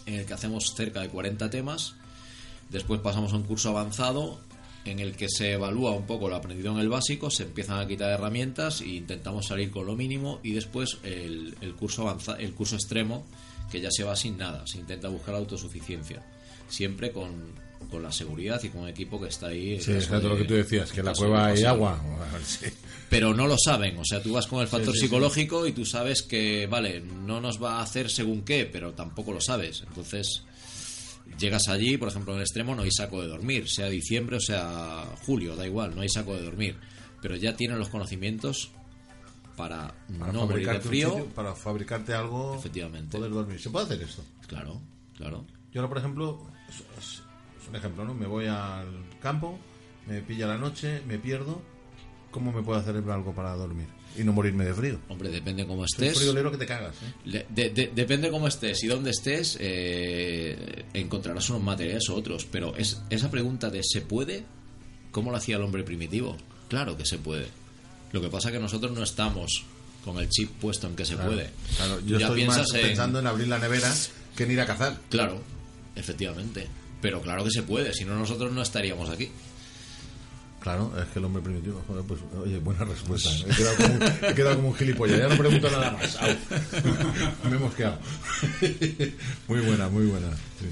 [0.06, 1.96] en el que hacemos cerca de 40 temas.
[2.70, 4.38] Después pasamos a un curso avanzado
[4.84, 7.88] en el que se evalúa un poco lo aprendido en el básico, se empiezan a
[7.88, 12.54] quitar herramientas e intentamos salir con lo mínimo y después el, el curso avanza, el
[12.54, 13.26] curso extremo
[13.70, 16.22] que ya se va sin nada, se intenta buscar autosuficiencia,
[16.68, 17.52] siempre con,
[17.90, 19.80] con la seguridad y con un equipo que está ahí.
[19.80, 22.00] Sí, exacto de- lo que tú decías, que en la cueva hay agua.
[22.44, 22.66] Sí.
[23.10, 25.06] Pero no lo saben, o sea, tú vas con el factor sí, sí.
[25.06, 29.32] psicológico y tú sabes que, vale, no nos va a hacer según qué, pero tampoco
[29.32, 29.82] lo sabes.
[29.88, 30.42] Entonces,
[31.38, 34.40] llegas allí, por ejemplo, en el extremo no hay saco de dormir, sea diciembre o
[34.40, 36.76] sea julio, da igual, no hay saco de dormir.
[37.22, 38.70] Pero ya tienen los conocimientos
[39.58, 41.10] para, Para no morir de frío.
[41.10, 43.18] sitio, para fabricarte algo, Efectivamente.
[43.18, 43.60] poder dormir.
[43.60, 44.22] ¿Se puede hacer esto?
[44.46, 44.80] Claro,
[45.16, 45.44] claro.
[45.72, 46.46] Yo ahora, por ejemplo,
[46.98, 47.22] es,
[47.68, 48.14] un ejemplo, ¿no?
[48.14, 48.86] Me voy al
[49.20, 49.58] campo,
[50.06, 51.60] me pilla la noche, me pierdo.
[52.30, 54.98] ¿Cómo me puedo hacer algo para dormir y no morirme de frío?
[55.08, 56.18] Hombre, depende cómo Soy estés.
[56.22, 56.94] friolero que te cagas,
[57.24, 57.46] ¿eh?
[57.48, 62.44] De- depende cómo estés y dónde estés, eh, encontrarás unos materiales u otros.
[62.44, 64.44] Pero es, esa pregunta de ¿se puede?
[65.10, 66.36] ¿Cómo lo hacía el hombre primitivo?
[66.68, 67.46] Claro que se puede.
[68.12, 69.64] Lo que pasa es que nosotros no estamos
[70.04, 71.50] con el chip puesto en que se Claro, puede.
[71.76, 73.92] claro, yo ya estoy más piensas pensando en abrir la nevera
[74.36, 74.98] que en ir a cazar.
[75.10, 75.42] Claro,
[75.96, 76.66] efectivamente.
[77.02, 79.30] Pero claro que se puede, si no nosotros no estaríamos aquí.
[80.60, 83.30] Claro, es que el hombre primitivo, joder, pues, oye, buena respuesta.
[83.30, 83.44] ¿eh?
[83.48, 86.16] He quedado como, un- he quedado como un gilipollas, ya no pregunto nada más.
[86.16, 86.28] Au.
[87.50, 87.98] Me hemos quedado.
[89.48, 90.28] Muy buena, muy buena.
[90.58, 90.66] sí.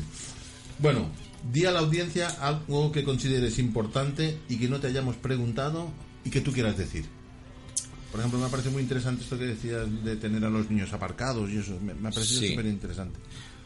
[0.79, 1.09] Bueno,
[1.53, 5.89] di a la audiencia algo que consideres importante y que no te hayamos preguntado
[6.25, 7.05] y que tú quieras decir.
[8.11, 10.93] Por ejemplo, me ha parecido muy interesante esto que decías de tener a los niños
[10.93, 11.79] aparcados y eso.
[11.81, 12.49] Me, me ha parecido Sí.
[12.51, 13.19] súper interesante.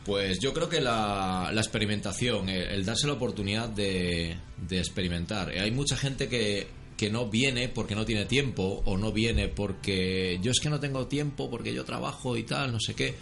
[0.04, 4.36] Pues yo creo que la, la experimentación, el, el darse la oportunidad de,
[4.68, 5.52] de experimentar.
[5.54, 9.48] Eh, Hay mucha gente que, que no viene porque no tiene tiempo o no viene
[9.48, 13.14] porque yo es que no tengo tiempo porque yo trabajo y tal, no sé qué.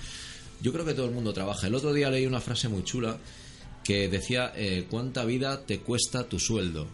[0.62, 1.66] Yo creo que todo el mundo trabaja.
[1.66, 3.18] El otro día leí una frase muy chula
[3.84, 6.86] que decía eh, cuánta vida te cuesta tu sueldo.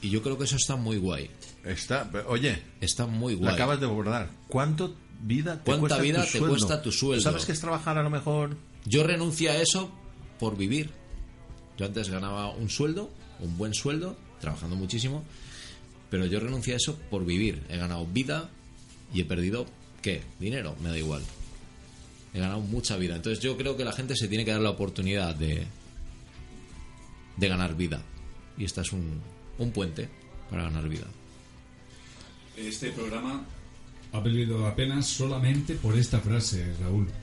[0.00, 1.28] Y yo creo que eso está muy guay.
[1.64, 3.52] Está, oye, Está muy guay.
[3.54, 4.30] acabas de abordar.
[4.48, 6.48] ¿Cuánto vida te ¿Cuánta cuesta vida tu te sueldo?
[6.48, 7.22] cuesta tu sueldo?
[7.22, 8.56] ¿Sabes que es trabajar a lo mejor?
[8.86, 9.90] Yo renuncié a eso
[10.38, 10.90] por vivir.
[11.76, 15.24] Yo antes ganaba un sueldo, un buen sueldo, trabajando muchísimo,
[16.10, 17.62] pero yo renuncié a eso por vivir.
[17.68, 18.48] He ganado vida
[19.12, 19.66] y he perdido,
[20.02, 20.22] ¿qué?
[20.40, 21.22] Dinero, me da igual.
[22.34, 23.16] He ganado mucha vida.
[23.16, 25.66] Entonces yo creo que la gente se tiene que dar la oportunidad de,
[27.36, 28.02] de ganar vida.
[28.56, 29.20] Y esta es un,
[29.58, 30.08] un puente
[30.50, 31.06] para ganar vida.
[32.58, 33.44] Este programa
[34.12, 37.06] ha valido la pena solamente por esta frase, Raúl.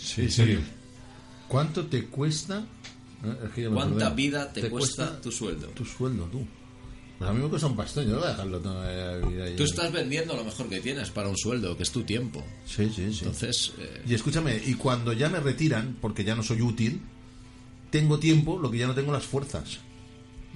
[0.00, 0.60] Sí, En serio.
[1.48, 2.64] ¿Cuánto te cuesta?
[3.24, 4.14] eh, ¿Cuánta acordé.
[4.22, 5.66] vida te cuesta tu sueldo?
[5.68, 6.46] Tu sueldo, tú.
[7.18, 8.86] Pues a mí me cuesta un pastón, yo no voy a dejarlo toda
[9.20, 9.56] la vida ahí.
[9.56, 12.42] Tú estás vendiendo lo mejor que tienes para un sueldo, que es tu tiempo.
[12.64, 13.18] Sí, sí, sí.
[13.24, 17.00] Entonces, eh, Y escúchame, y cuando ya me retiran, porque ya no soy útil,
[17.90, 19.78] tengo tiempo, lo que ya no tengo las fuerzas.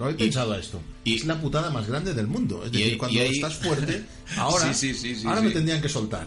[0.02, 0.80] ¿No habéis Y- pensado a esto?
[1.04, 2.64] y- es la putada más grande del mundo.
[2.64, 4.04] Es decir, cuando y estás fuerte,
[4.36, 6.26] ahora, Sí, sí, sí, sí, ahora me tendrían que soltar.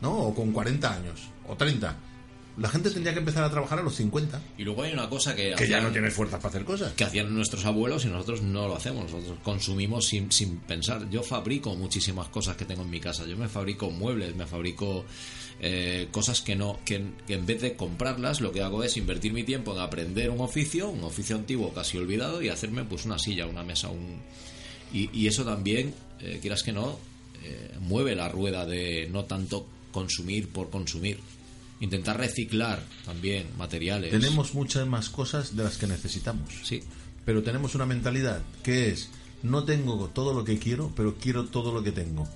[0.00, 0.12] ¿No?
[0.16, 1.96] O con 40 años, o 30.
[2.60, 4.40] La gente tendría que empezar a trabajar a los 50.
[4.58, 5.54] Y luego hay una cosa que...
[5.56, 6.92] Que ya no tienes fuerzas para hacer cosas.
[6.92, 9.10] que hacían nuestros abuelos y nosotros no lo hacemos.
[9.10, 11.08] Nosotros consumimos sin, sin pensar.
[11.10, 13.26] Yo fabrico muchísimas cosas que tengo en mi casa.
[13.26, 15.04] Yo me fabrico muebles, me fabrico
[15.60, 19.32] eh, cosas que no que, que en vez de comprarlas lo que hago es invertir
[19.32, 23.18] mi tiempo en aprender un oficio, un oficio antiguo casi olvidado y hacerme pues una
[23.18, 24.20] silla, una mesa, un
[24.92, 26.98] y, y eso también, eh, quieras que no,
[27.44, 31.18] eh, mueve la rueda de no tanto consumir por consumir.
[31.80, 34.10] Intentar reciclar también materiales.
[34.10, 36.52] Tenemos muchas más cosas de las que necesitamos.
[36.62, 36.82] Sí.
[37.24, 39.08] Pero tenemos una mentalidad que es,
[39.42, 42.28] no tengo todo lo que quiero, pero quiero todo lo que tengo.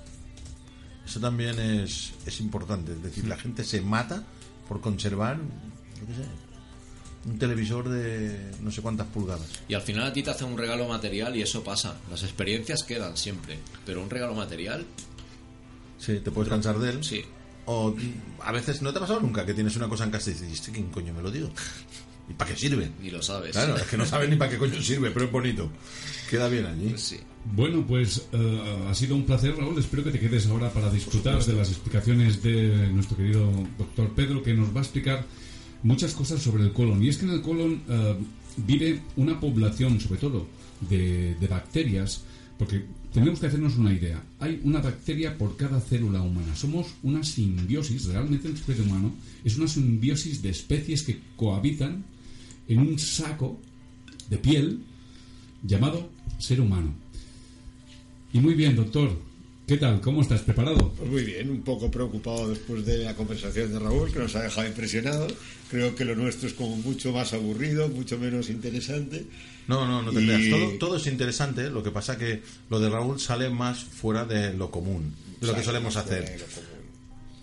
[1.07, 2.93] Eso también es, es importante.
[2.93, 4.25] Es decir, la gente se mata
[4.67, 6.29] por conservar, yo qué sé,
[7.29, 9.49] un televisor de no sé cuántas pulgadas.
[9.69, 11.97] Y al final a ti te hacen un regalo material y eso pasa.
[12.11, 13.59] Las experiencias quedan siempre.
[13.85, 14.87] Pero un regalo material,
[15.99, 17.05] Sí, te puedes cansar de él.
[17.05, 17.23] sí.
[17.67, 17.95] O
[18.41, 20.53] a veces no te ha pasado nunca que tienes una cosa en casa y dices,
[20.53, 21.51] ¿este quién coño me lo dio?
[22.29, 22.91] ¿Y para qué sirve?
[23.03, 23.53] Y lo sabes.
[23.53, 25.71] Claro, es que no sabes ni para qué coño sirve, pero es bonito.
[26.31, 26.95] Queda bien allí.
[26.97, 27.19] Sí.
[27.53, 29.79] Bueno, pues eh, ha sido un placer, Raúl.
[29.79, 34.43] Espero que te quedes ahora para disfrutar de las explicaciones de nuestro querido doctor Pedro,
[34.43, 35.27] que nos va a explicar
[35.83, 37.03] muchas cosas sobre el colon.
[37.03, 38.17] Y es que en el colon eh,
[38.57, 40.47] vive una población, sobre todo,
[40.81, 42.23] de, de bacterias,
[42.59, 44.21] porque tenemos que hacernos una idea.
[44.41, 46.57] Hay una bacteria por cada célula humana.
[46.57, 49.13] Somos una simbiosis, realmente el especie humano
[49.45, 52.05] es una simbiosis de especies que cohabitan
[52.67, 53.61] en un saco
[54.29, 54.81] de piel
[55.63, 56.93] llamado ser humano.
[58.33, 59.17] Y muy bien, doctor.
[59.67, 60.01] ¿Qué tal?
[60.03, 60.43] ¿Cómo estás?
[60.43, 60.93] ¿Preparado?
[60.93, 64.43] Pues muy bien, un poco preocupado después de la conversación de Raúl, que nos ha
[64.43, 65.33] dejado impresionados.
[65.71, 69.25] Creo que lo nuestro es como mucho más aburrido, mucho menos interesante.
[69.67, 70.51] No, no, no te Y- creas.
[70.51, 74.53] Todo, todo es interesante, lo que pasa que lo de Raúl sale más fuera de
[74.53, 76.45] lo común, de lo que solemos hacer.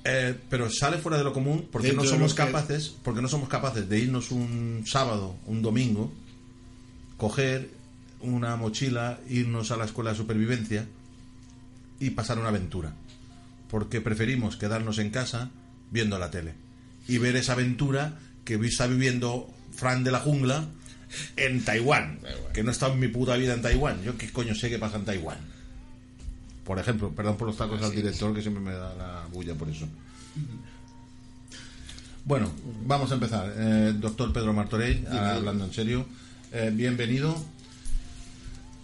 [0.03, 3.21] Eh, pero sale fuera de lo común porque Dentro no somos lo que- capaces, porque
[3.23, 6.11] no somos capaces de irnos un sábado, un domingo,
[7.17, 7.69] coger
[8.19, 10.85] una mochila, irnos a la escuela de supervivencia
[12.01, 12.91] y pasar una aventura.
[13.69, 15.49] Porque preferimos quedarnos en casa
[15.91, 16.53] viendo la tele
[17.07, 20.65] y ver esa aventura que está viviendo Fran de la jungla
[21.37, 22.19] en Taiwán,
[22.53, 24.01] que no he estado en mi puta vida en Taiwán.
[24.03, 25.37] Yo qué coño sé qué pasa en Taiwán.
[26.65, 29.69] Por ejemplo, perdón por los tacos al director que siempre me da la bulla por
[29.69, 29.87] eso.
[32.23, 32.51] Bueno,
[32.85, 33.53] vamos a empezar.
[33.57, 36.05] Eh, doctor Pedro Martorell, hablando en serio,
[36.51, 37.35] eh, bienvenido.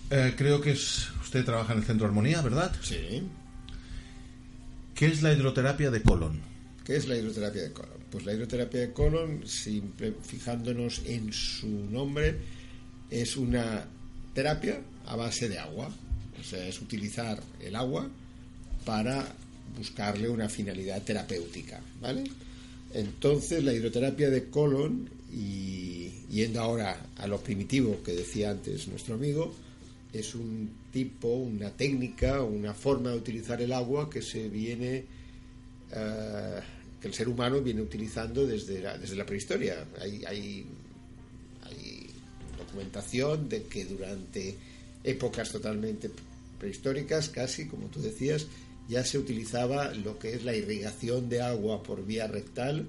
[0.10, 2.74] Eh, creo que es, usted trabaja en el Centro Armonía, ¿verdad?
[2.82, 3.22] Sí.
[4.96, 6.40] ¿Qué es la hidroterapia de colon?
[6.86, 7.98] ¿Qué es la hidroterapia de colon?
[8.10, 9.44] Pues la hidroterapia de colon,
[10.24, 12.38] fijándonos en su nombre,
[13.12, 13.86] es una
[14.34, 15.90] terapia a base de agua.
[16.40, 18.10] O sea, es utilizar el agua
[18.86, 19.28] para
[19.78, 22.24] buscarle una finalidad terapéutica, ¿vale?
[22.94, 29.16] Entonces, la hidroterapia de colon, y yendo ahora a lo primitivo que decía antes nuestro
[29.16, 29.54] amigo,
[30.13, 35.06] es un tipo, una técnica, una forma de utilizar el agua que se viene
[35.91, 36.60] eh,
[37.02, 39.86] que el ser humano viene utilizando desde la, desde la prehistoria.
[40.02, 40.65] Hay, hay,
[41.63, 42.10] hay
[42.58, 44.56] documentación de que durante
[45.04, 46.10] épocas totalmente
[46.60, 48.48] prehistóricas, casi como tú decías,
[48.89, 52.88] ya se utilizaba lo que es la irrigación de agua por vía rectal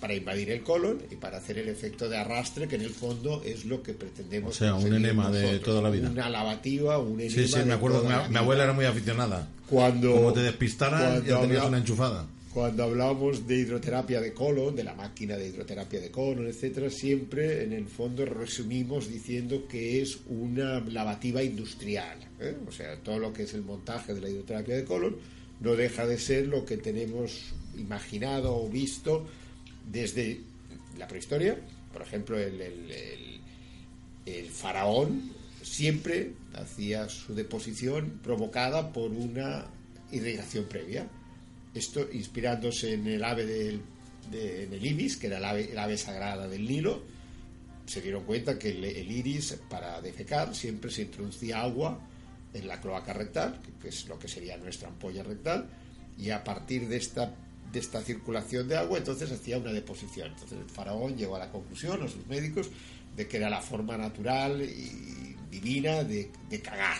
[0.00, 3.42] para invadir el colon y para hacer el efecto de arrastre, que en el fondo
[3.44, 4.50] es lo que pretendemos.
[4.50, 5.62] O sea, un enema de nosotros.
[5.64, 6.08] toda la vida.
[6.10, 7.34] Una lavativa, un enema.
[7.34, 8.02] Sí, sí, de me acuerdo.
[8.04, 9.48] Mi, mi abuela era muy aficionada.
[9.68, 12.26] Cuando, Como te despistaran, ya tenías una enchufada.
[12.54, 17.64] cuando hablamos de hidroterapia de colon, de la máquina de hidroterapia de colon, etcétera, siempre
[17.64, 22.18] en el fondo resumimos diciendo que es una lavativa industrial.
[22.40, 22.56] ¿eh?
[22.66, 25.16] O sea, todo lo que es el montaje de la hidroterapia de colon
[25.60, 29.26] no deja de ser lo que tenemos imaginado o visto
[29.90, 30.40] desde
[30.98, 31.56] la prehistoria.
[31.92, 33.40] Por ejemplo, el, el- el-
[34.26, 39.66] el faraón siempre hacía su deposición provocada por una
[40.12, 41.08] irrigación previa.
[41.74, 43.80] Esto inspirándose en el ave del,
[44.30, 47.02] de- en el ibis, que era el ave, el ave sagrada del Nilo,
[47.86, 51.98] se dieron cuenta que el, el iris para defecar siempre se introducía agua
[52.52, 55.68] en la cloaca rectal, que- que es lo que sería nuestra ampolla rectal,
[56.18, 57.34] y a partir de esta
[57.72, 60.28] de esta circulación de agua, entonces hacía una deposición.
[60.28, 62.68] Entonces el faraón llegó a la conclusión, a sus médicos,
[63.16, 66.98] de que era la forma natural y divina de, de cagar.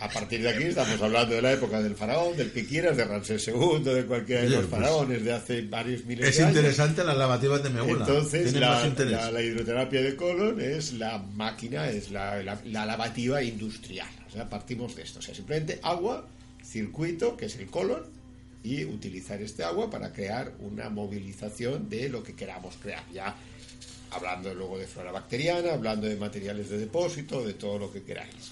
[0.00, 3.04] A partir de aquí estamos hablando de la época del faraón, del que quieras, de
[3.04, 6.56] Ramsés II, de cualquiera de los pues, faraones de hace varios miles Es de años.
[6.56, 8.06] interesante las lavativas de mi abuela.
[8.06, 14.08] Entonces, la, hidroterapia de colon es la máquina, es la, la- la lavativa industrial.
[14.28, 15.18] O sea, partimos de esto.
[15.18, 16.26] O sea, simplemente agua,
[16.64, 18.02] circuito, que es el colon,
[18.64, 23.04] y utilizar este agua para crear una movilización de lo que queramos crear.
[23.12, 23.36] Ya
[24.10, 28.50] hablando luego de flora bacteriana, hablando de materiales de depósito, de todo lo que queráis.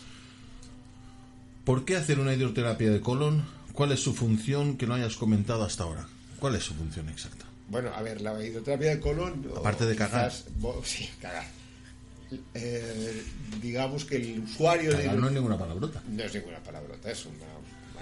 [1.65, 3.45] ¿Por qué hacer una hidroterapia de colon?
[3.73, 6.07] ¿Cuál es su función que no hayas comentado hasta ahora?
[6.39, 7.47] ¿Cuál es su función exacta?
[7.69, 9.51] Bueno, a ver, la hidroterapia de colon...
[9.57, 10.31] Aparte de cagar.
[10.31, 11.47] quizás- bo- sí, cagar.
[12.55, 13.23] Eh,
[13.63, 15.07] digamos que el usuario de...
[15.13, 16.03] No es ninguna palabrota.
[16.09, 17.37] No es ninguna palabrota, es una,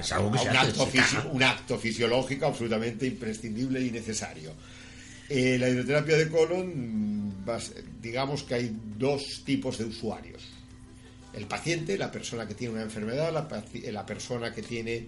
[0.00, 4.52] Es algo que un, se hace, acto se un acto fisiológico absolutamente imprescindible y necesario.
[5.28, 7.46] Eh, la hidroterapia de colon, mm,
[8.02, 10.42] digamos que hay dos tipos de usuarios.
[11.32, 15.06] El paciente, la persona que tiene una enfermedad, la, paci- la persona que tiene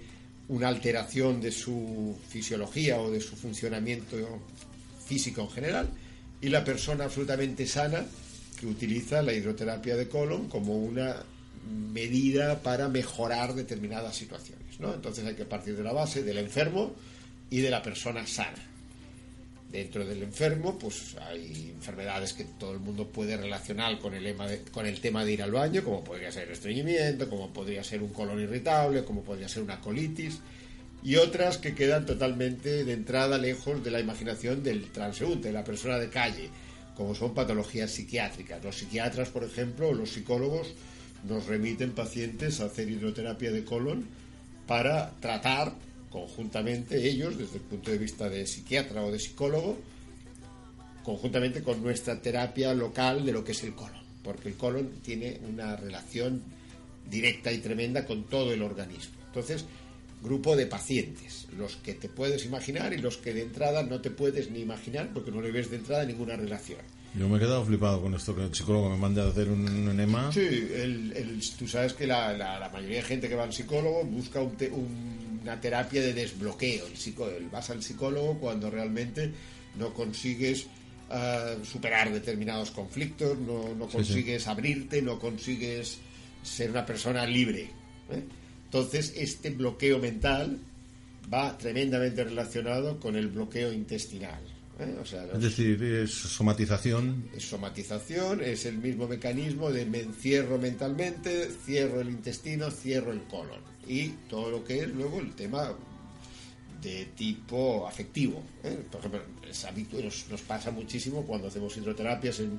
[0.48, 4.16] una alteración de su fisiología o de su funcionamiento
[5.04, 5.88] físico en general,
[6.40, 8.04] y la persona absolutamente sana
[8.58, 11.16] que utiliza la hidroterapia de colon como una
[11.70, 14.80] medida para mejorar determinadas situaciones.
[14.80, 14.94] ¿no?
[14.94, 16.94] Entonces hay que partir de la base del enfermo
[17.50, 18.68] y de la persona sana.
[19.70, 24.36] Dentro del enfermo, pues hay enfermedades que todo el mundo puede relacionar con el,
[24.70, 28.02] con el tema de ir al baño, como podría ser el estreñimiento, como podría ser
[28.02, 30.40] un colon irritable, como podría ser una colitis,
[31.02, 35.64] y otras que quedan totalmente de entrada lejos de la imaginación del transeúnte, de la
[35.64, 36.50] persona de calle,
[36.94, 38.62] como son patologías psiquiátricas.
[38.62, 40.74] Los psiquiatras, por ejemplo, o los psicólogos
[41.28, 44.04] nos remiten pacientes a hacer hidroterapia de colon
[44.66, 45.74] para tratar
[46.10, 49.78] conjuntamente ellos, desde el punto de vista de psiquiatra o de psicólogo,
[51.02, 55.40] conjuntamente con nuestra terapia local de lo que es el colon, porque el colon tiene
[55.48, 56.42] una relación
[57.10, 59.14] directa y tremenda con todo el organismo.
[59.26, 59.64] Entonces,
[60.22, 64.10] grupo de pacientes, los que te puedes imaginar y los que de entrada no te
[64.10, 66.80] puedes ni imaginar porque no le ves de entrada ninguna relación.
[67.14, 69.68] Yo me he quedado flipado con esto que el psicólogo me manda a hacer un,
[69.68, 70.32] un enema.
[70.32, 73.52] Sí, el- el- tú sabes que la, la- la mayoría de gente que va al
[73.52, 76.86] psicólogo busca un te- un- una terapia de desbloqueo.
[76.86, 79.30] El psico- el- vas al psicólogo cuando realmente
[79.76, 80.66] no consigues
[81.14, 85.98] ah, superar determinados conflictos, no, no Sí, consigues abrirte, no consigues
[86.42, 87.64] ser una persona libre.
[88.10, 88.22] ¿eh?
[88.64, 90.58] Entonces, este bloqueo mental
[91.32, 94.40] va tremendamente relacionado con el bloqueo intestinal.
[94.78, 94.96] ¿Eh?
[95.00, 97.28] O sea, Es decir, es somatización.
[97.34, 103.22] es somatización, es el mismo mecanismo de me encierro mentalmente, cierro el intestino, cierro el
[103.24, 103.60] colon.
[103.86, 105.74] Y todo lo que es luego el tema
[106.80, 108.42] de tipo afectivo.
[108.64, 108.78] ¿eh?
[108.90, 112.58] Por ejemplo, es habitu- nos, nos pasa muchísimo cuando hacemos hidroterapias en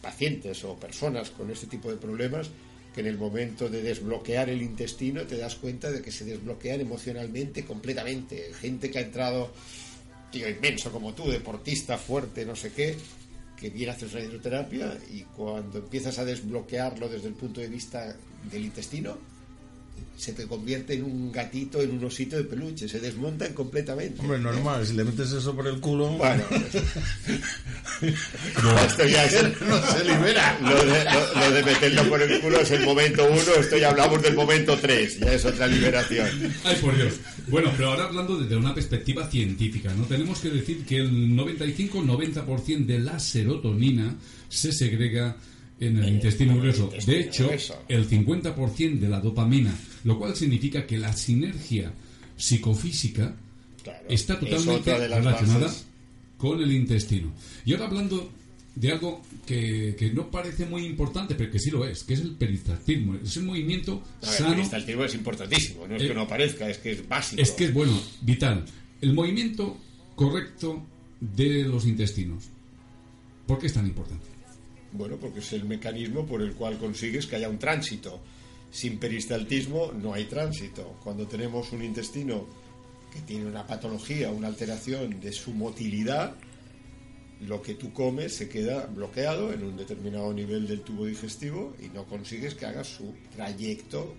[0.00, 2.50] pacientes o personas con este tipo de problemas
[2.94, 6.80] que en el momento de desbloquear el intestino te das cuenta de que se desbloquean
[6.80, 8.52] emocionalmente completamente.
[8.60, 9.52] Gente que ha entrado
[10.34, 12.96] tío inmenso como tú, deportista fuerte, no sé qué,
[13.56, 18.16] que viene a hacer hidroterapia y cuando empiezas a desbloquearlo desde el punto de vista
[18.50, 19.16] del intestino,
[20.16, 24.20] se te convierte en un gatito, en un osito de peluche, se desmontan completamente.
[24.20, 26.08] Hombre, normal, si le metes eso por el culo.
[26.12, 26.42] Bueno,
[28.86, 30.58] esto ya es no se libera.
[30.60, 33.90] Lo de, lo- lo de meterlo por el culo es el momento uno, esto ya
[33.90, 36.28] hablamos del momento tres, ya es otra liberación.
[36.64, 37.14] Ay, por Dios.
[37.48, 40.04] Bueno, pero ahora hablando desde una perspectiva científica, ¿no?
[40.04, 44.14] Tenemos que decir que el 95-90% de la serotonina
[44.48, 45.36] se segrega
[45.80, 46.90] en el intestino grueso.
[47.06, 47.50] De hecho,
[47.88, 51.92] el 50% de la dopamina, lo cual significa que la sinergia
[52.36, 53.34] psicofísica
[53.82, 55.84] Claro, está es totalmente relacionada bases.
[56.38, 57.32] con el intestino.
[57.66, 58.30] Y ahora hablando
[58.74, 62.20] de algo que, que no parece muy importante, pero que sí lo es, que es
[62.20, 63.14] el peristaltismo.
[63.22, 64.48] Es un movimiento ver, sano.
[64.50, 67.40] el peristaltismo es importantísimo, no es Eh, que no aparezca, es que es básico.
[67.42, 68.64] Es que es bueno, vital.
[69.02, 69.76] El movimiento
[70.16, 70.82] correcto
[71.20, 72.44] de los intestinos.
[73.46, 74.24] ¿Por qué es tan importante?
[74.94, 78.20] Bueno, porque es el mecanismo por el cual consigues que haya un tránsito.
[78.70, 81.00] Sin peristaltismo no hay tránsito.
[81.02, 82.46] Cuando tenemos un intestino
[83.12, 86.36] que tiene una patología, una alteración de su motilidad,
[87.40, 91.88] lo que tú comes se queda bloqueado en un determinado nivel del tubo digestivo y
[91.88, 94.14] no consigues que haga su trayecto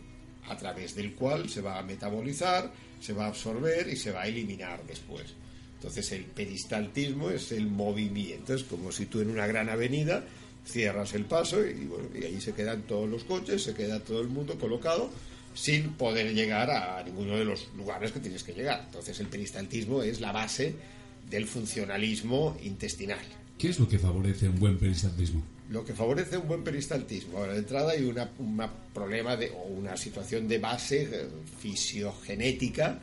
[0.49, 4.23] a través del cual se va a metabolizar, se va a absorber y se va
[4.23, 5.35] a eliminar después.
[5.75, 10.25] Entonces el peristaltismo es el movimiento, es como si tú en una gran avenida
[10.65, 14.21] cierras el paso y, bueno, y ahí se quedan todos los coches, se queda todo
[14.21, 15.09] el mundo colocado
[15.53, 18.83] sin poder llegar a ninguno de los lugares que tienes que llegar.
[18.85, 20.75] Entonces el peristaltismo es la base
[21.29, 23.19] del funcionalismo intestinal.
[23.57, 25.41] ¿Qué es lo que favorece un buen peristaltismo?
[25.69, 27.37] Lo que favorece un buen peristaltismo.
[27.37, 31.27] Ahora, de entrada hay una, una problema de, o una situación de base eh,
[31.59, 32.99] fisiogenética,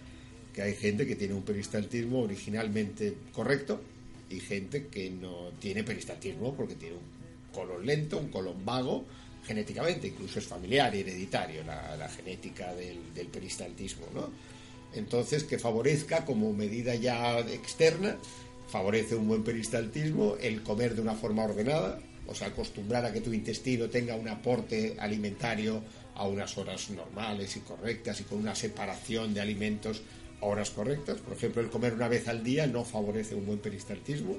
[0.54, 3.80] que hay gente que tiene un peristaltismo originalmente correcto
[4.30, 7.21] y gente que no tiene peristaltismo porque tiene un
[7.52, 9.04] colon lento, un colon vago,
[9.44, 14.30] genéticamente, incluso es familiar y hereditario la, genética del, del peristaltismo, ¿no?
[14.94, 18.16] Entonces, que favorezca como medida ya externa,
[18.68, 23.20] favorece un buen peristaltismo, el comer de una forma ordenada, o sea, acostumbrar a que
[23.20, 25.82] tu intestino tenga un aporte alimentario
[26.14, 30.02] a unas horas normales y correctas y con una separación de alimentos
[30.40, 31.18] a horas correctas.
[31.18, 34.36] Por ejemplo, el comer una vez al día no favorece un buen peristaltismo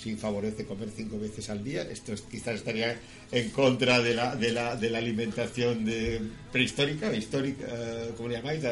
[0.00, 1.82] sí favorece comer cinco veces al día.
[1.82, 2.98] Esto quizás estaría
[3.30, 6.20] en contra de la, de la, de la alimentación de,
[6.50, 7.66] prehistórica, histórica,
[8.16, 8.62] ¿cómo le llamáis?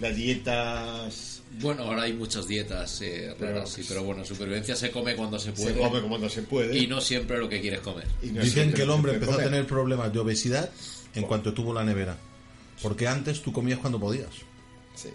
[0.00, 1.42] Las dietas...
[1.60, 5.52] Bueno, ahora hay muchas dietas eh, raras, sí, pero bueno, supervivencia se come cuando se
[5.52, 5.74] puede.
[5.74, 6.78] Se come cuando se puede.
[6.78, 8.06] Y no siempre lo que quieres comer.
[8.22, 10.70] Dicen que el hombre empezó a tener problemas de obesidad
[11.14, 12.16] en cuanto tuvo la nevera.
[12.82, 14.30] Porque antes tú comías cuando podías.
[14.94, 15.10] Sí.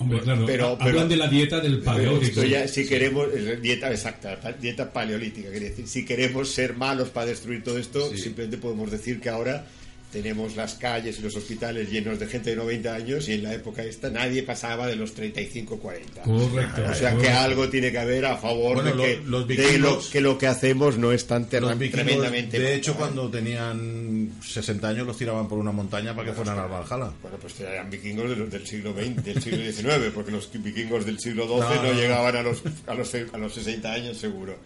[0.00, 2.42] Hombre, claro, pero, hablan de la dieta del paleolítico.
[2.42, 3.28] Ya, si queremos,
[3.60, 8.56] dieta exacta, dieta paleolítica, quería decir, si queremos ser malos para destruir todo esto, simplemente
[8.56, 9.66] podemos decir que ahora
[10.12, 13.54] tenemos las calles y los hospitales llenos de gente de 90 años y en la
[13.54, 17.98] época esta nadie pasaba de los 35 40 correcto o sea que algo tiene que
[17.98, 22.74] haber a favor de, que, lo, que lo que hacemos no es tan tremendamente de
[22.74, 27.12] hecho cuando tenían 60 años los tiraban por una montaña para que fueran al Valhalla.
[27.22, 31.18] Bueno pues eran vikingos de del siglo XX del siglo XIX porque los vikingos del
[31.18, 34.56] siglo XII no, llegaban a los, a los a los 60 años seguro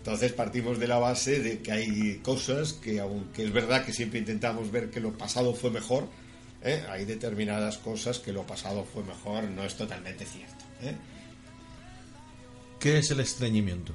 [0.00, 4.18] entonces partimos de la base de que hay cosas que, aunque es verdad que siempre
[4.18, 6.08] intentamos ver que lo pasado fue mejor,
[6.62, 6.82] ¿eh?
[6.88, 10.64] hay determinadas cosas que lo pasado fue mejor, no es totalmente cierto.
[10.80, 10.94] ¿eh?
[12.78, 13.92] ¿Qué es el estreñimiento?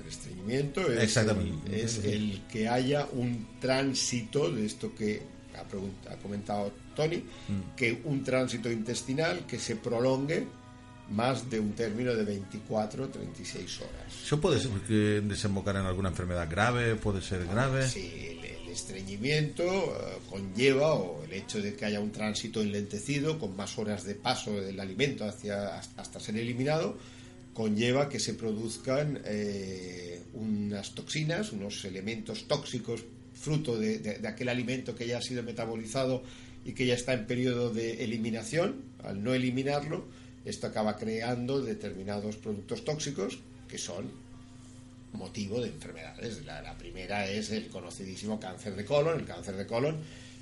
[0.00, 5.20] El estreñimiento es, el, es el que haya un tránsito de esto que
[5.54, 7.76] ha, ha comentado Tony, mm.
[7.76, 10.46] que un tránsito intestinal que se prolongue
[11.10, 14.22] más de un término de 24 36 horas.
[14.24, 14.60] ¿Eso puede
[15.20, 16.96] desembocar en alguna enfermedad grave?
[16.96, 17.88] ¿Puede ser grave?
[17.88, 18.10] Sí,
[18.42, 18.44] el,
[18.74, 24.02] estreñimiento eh, conlleva, o el hecho de que haya un tránsito enlentecido con más horas
[24.02, 26.98] de paso del alimento hacia, hasta ser eliminado,
[27.52, 35.06] conlleva que se produzcan eh, unas toxinas, unos elementos tóxicos fruto de aquel alimento que
[35.06, 36.24] ya ha sido metabolizado
[36.64, 38.82] y que ya está en periodo de eliminación.
[39.04, 40.06] Al no eliminarlo,
[40.44, 43.38] esto acaba creando determinados productos tóxicos
[43.68, 44.10] que son
[45.12, 46.44] motivo de enfermedades.
[46.44, 49.20] La, primera es el conocidísimo cáncer de colon.
[49.20, 49.96] El cáncer de colon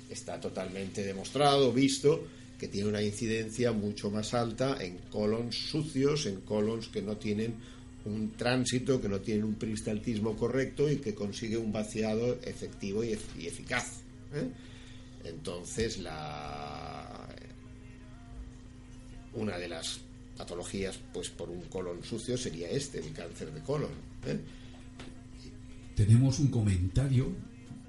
[0.09, 2.27] está totalmente demostrado, visto,
[2.59, 7.55] que tiene una incidencia mucho más alta en colons sucios, en colons que no tienen
[8.05, 13.13] un tránsito, que no tienen un peristaltismo correcto y que consigue un vaciado efectivo y,
[13.13, 14.01] eficaz.
[14.33, 14.49] ¿eh?
[15.23, 16.92] Entonces, la,
[19.35, 19.99] una de las
[20.37, 23.91] patologías pues por un colon sucio sería este, el cáncer de colon.
[24.25, 24.39] ¿eh?
[25.95, 27.31] Tenemos un comentario,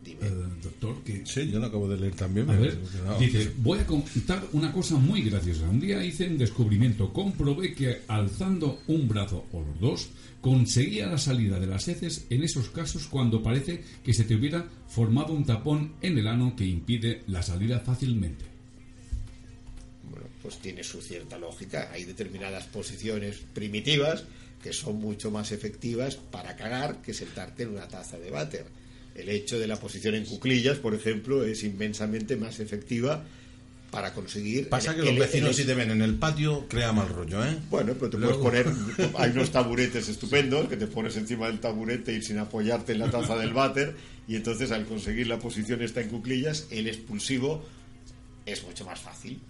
[0.05, 0.31] eh,
[0.63, 1.25] doctor, que...
[1.25, 2.47] Sí, yo lo acabo de leer también.
[3.19, 5.69] dice, voy a contar una cosa muy graciosa.
[5.69, 10.09] Un día hice un descubrimiento, comprobé que alzando un brazo o los dos,
[10.43, 14.69] conseguía la salida de las heces en esos casos cuando parece que se te hubiera
[14.89, 18.54] formado un tapón en el ano que impide la salida fácilmente
[20.45, 21.89] pues tiene su cierta lógica.
[21.91, 24.25] Hay determinadas posiciones primitivas
[24.63, 28.67] que son mucho más efectivas para cagar que sentarte en una taza de váter.
[29.15, 33.25] El hecho de la posición en cuclillas, por ejemplo, es inmensamente más efectiva
[33.91, 34.69] para conseguir.
[34.69, 37.57] Pasa que los vecinos, si te ven en el patio, crea mal rollo, ¿eh?
[37.71, 38.67] Bueno, pero te puedes poner.
[39.17, 43.11] Hay unos taburetes estupendos que te pones encima del taburete y sin apoyarte en la
[43.11, 43.97] taza del váter,
[44.29, 47.65] y entonces al conseguir la posición esta en cuclillas, el expulsivo
[48.45, 49.41] es mucho más fácil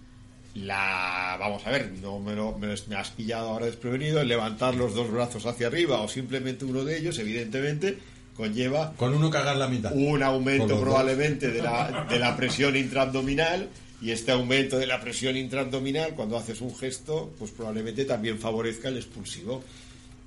[0.55, 5.11] la vamos a ver no me, lo, me, has pillado ahora desprevenido levantar los dos
[5.11, 7.97] brazos hacia arriba o simplemente uno de ellos evidentemente
[8.35, 9.91] conlleva con uno cagar la mitad.
[9.93, 13.69] un aumento probablemente de la, de la presión intraabdominal
[14.01, 18.89] y este aumento de la presión intraabdominal cuando haces un gesto pues probablemente también favorezca
[18.89, 19.63] el expulsivo.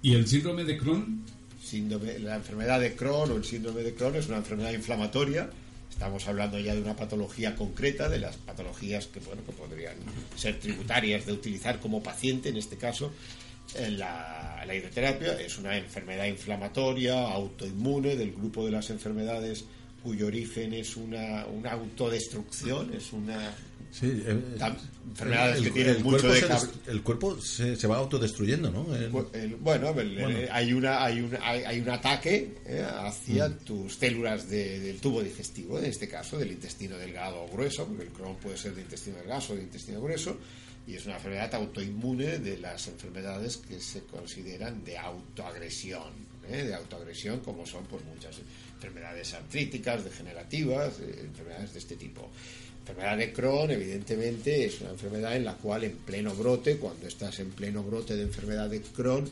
[0.02, 1.24] Y el síndrome de Crohn
[1.68, 5.50] síndrome, la enfermedad de Crohn o el síndrome de Crohn es una enfermedad inflamatoria
[5.98, 9.96] Estamos hablando ya de una patología concreta, de las patologías que, bueno, que podrían
[10.36, 13.10] ser tributarias de utilizar como paciente, en este caso,
[13.90, 15.32] la, la hidroterapia.
[15.40, 19.64] Es una enfermedad inflamatoria, autoinmune, del grupo de las enfermedades
[20.00, 23.52] cuyo origen es una, una autodestrucción, es una
[23.90, 24.38] Sí, eh,
[25.10, 26.42] enfermedades que tienen mucho de
[26.88, 28.86] el cuerpo se, se, va autodestruyendo, ¿no?
[29.60, 29.94] bueno,
[30.52, 33.58] hay una hay un hay, un ataque eh, hacia mm.
[33.64, 38.10] tus células del tubo digestivo, en este caso del intestino delgado o grueso, porque el
[38.10, 40.36] Crohn puede ser de intestino delgado o de intestino grueso,
[40.86, 46.12] y es una enfermedad autoinmune de las enfermedades que se consideran de autoagresión,
[46.50, 46.64] ¿eh?
[46.64, 48.36] de autoagresión como son pues muchas
[48.74, 52.30] enfermedades artríticas, degenerativas, enfermedades de este tipo.
[52.88, 57.38] Enfermedad de Crohn, evidentemente, es una enfermedad en la cual en pleno brote, cuando estás
[57.40, 59.30] en pleno brote de enfermedad de Crohn,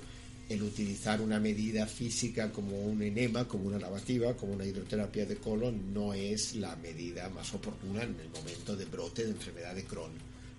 [0.48, 5.36] el utilizar una medida física como un enema, como una lavativa, como una hidroterapia de
[5.36, 9.84] colon, no es la medida más oportuna en el momento de brote de enfermedad de
[9.84, 10.12] Crohn.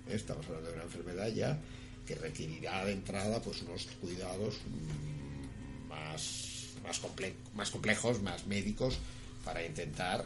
[0.10, 1.58] Estamos hablando de una enfermedad ya
[2.06, 8.98] que requerirá de entrada pues unos cuidados mm, más, más complejos, más médicos,
[9.45, 10.26] para intentar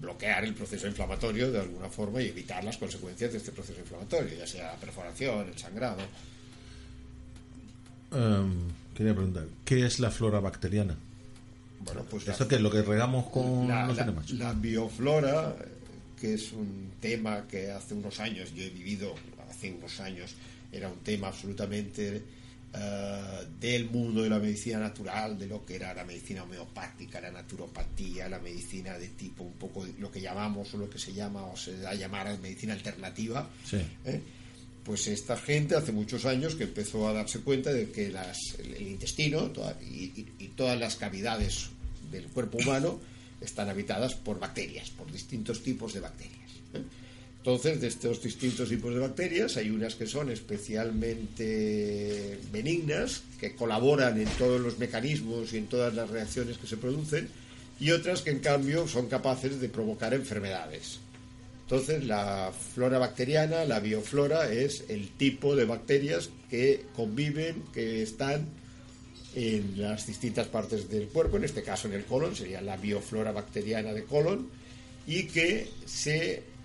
[0.00, 4.36] bloquear el proceso inflamatorio de alguna forma y evitar las consecuencias de este proceso inflamatorio,
[4.36, 6.02] ya sea la perforación, el sangrado.
[8.12, 10.96] Em, quería preguntar, ¿qué es la flora bacteriana?
[11.80, 15.56] Bueno, pues ¿Esto qué es lo que regamos con la, los la bioflora,
[16.20, 19.14] que es un tema que hace unos años, yo he vivido
[19.48, 20.34] hace unos años,
[20.72, 22.22] era un tema absolutamente
[22.74, 27.30] eh, del mundo de la medicina natural, de lo que era la medicina homeopática, la
[27.30, 31.44] naturopatía, la medicina de tipo un poco lo que llamamos o lo que se llama
[31.46, 33.48] o se da a llamar medicina alternativa.
[33.64, 33.78] Sí.
[34.04, 34.20] ¿eh?
[34.84, 38.74] Pues esta gente hace muchos años que empezó a darse cuenta de que las, el,
[38.74, 41.70] el intestino toda- y, y- y todas las cavidades
[42.12, 43.00] del cuerpo humano
[43.40, 46.50] están habitadas por bacterias, por distintos tipos de bacterias.
[46.74, 46.82] ¿eh?
[47.46, 54.20] Entonces, de estos distintos tipos de bacterias, hay unas que son especialmente benignas, que colaboran
[54.20, 57.28] en todos los mecanismos y en todas las reacciones que se producen,
[57.78, 60.98] y otras que en cambio son capaces de provocar enfermedades.
[61.62, 68.48] Entonces, la flora bacteriana, la bioflora, es el tipo de bacterias que conviven, que están
[69.36, 73.30] en las distintas partes del cuerpo, en este caso en el colon, sería la bioflora
[73.30, 74.48] bacteriana de colon,
[75.06, 76.55] y que se,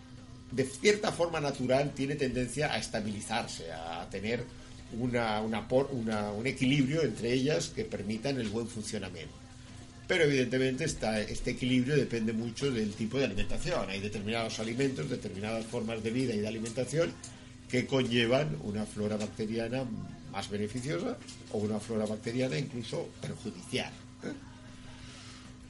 [0.51, 4.43] de cierta forma natural, tiene tendencia a estabilizarse, a tener
[4.99, 9.33] una, un equilibrio entre ellas que permitan el buen funcionamiento.
[10.07, 13.89] Pero evidentemente este equilibrio depende mucho del tipo de alimentación.
[13.89, 17.13] Hay determinados alimentos, determinadas formas de vida y de alimentación
[17.69, 19.85] que conllevan una flora bacteriana
[20.29, 21.17] más beneficiosa
[21.53, 23.91] o una flora bacteriana incluso perjudicial.
[24.23, 24.50] ¿eh?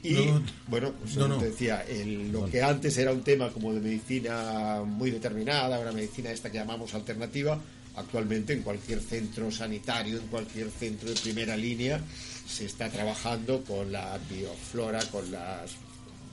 [0.03, 1.39] Y No, bueno, pues no, como no.
[1.41, 5.91] te decía, el- lo que antes era un tema como de medicina muy determinada, una
[5.91, 7.61] medicina esta que llamamos alternativa,
[7.95, 12.01] actualmente en cualquier centro sanitario, en cualquier centro de primera línea,
[12.47, 15.71] se está trabajando con la bioflora, con las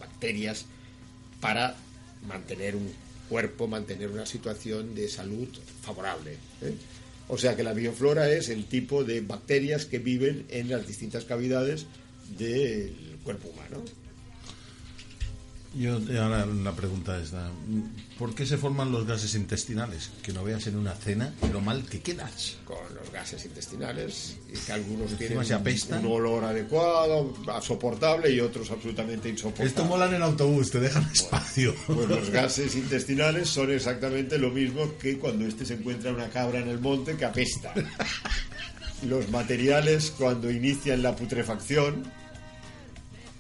[0.01, 0.65] bacterias,
[1.41, 1.75] para
[2.27, 2.91] mantener un
[3.29, 5.47] cuerpo, mantener una situación de salud
[5.83, 6.33] favorable.
[6.63, 6.75] ¿eh?
[7.29, 11.25] O sea que la bioflora es el tipo de bacterias que viven en las distintas
[11.27, 11.87] cavidades
[12.39, 13.85] del cuerpo humano.
[15.75, 17.31] Yo ahora la pregunta es,
[18.19, 20.11] ¿por qué se forman los gases intestinales?
[20.23, 22.57] Que no veas en una cena lo mal que quedas.
[22.65, 29.29] Con los gases intestinales, y que algunos tienen un olor adecuado, soportable, y otros absolutamente
[29.29, 29.69] insoportable.
[29.69, 31.75] Esto mola en el autobús, te dejan espacio.
[31.87, 36.61] Pues los gases intestinales son exactamente lo mismo que cuando este se encuentra una cabra
[36.61, 37.75] en el monte que apesta.
[39.03, 42.11] Los materiales cuando inician la putrefacción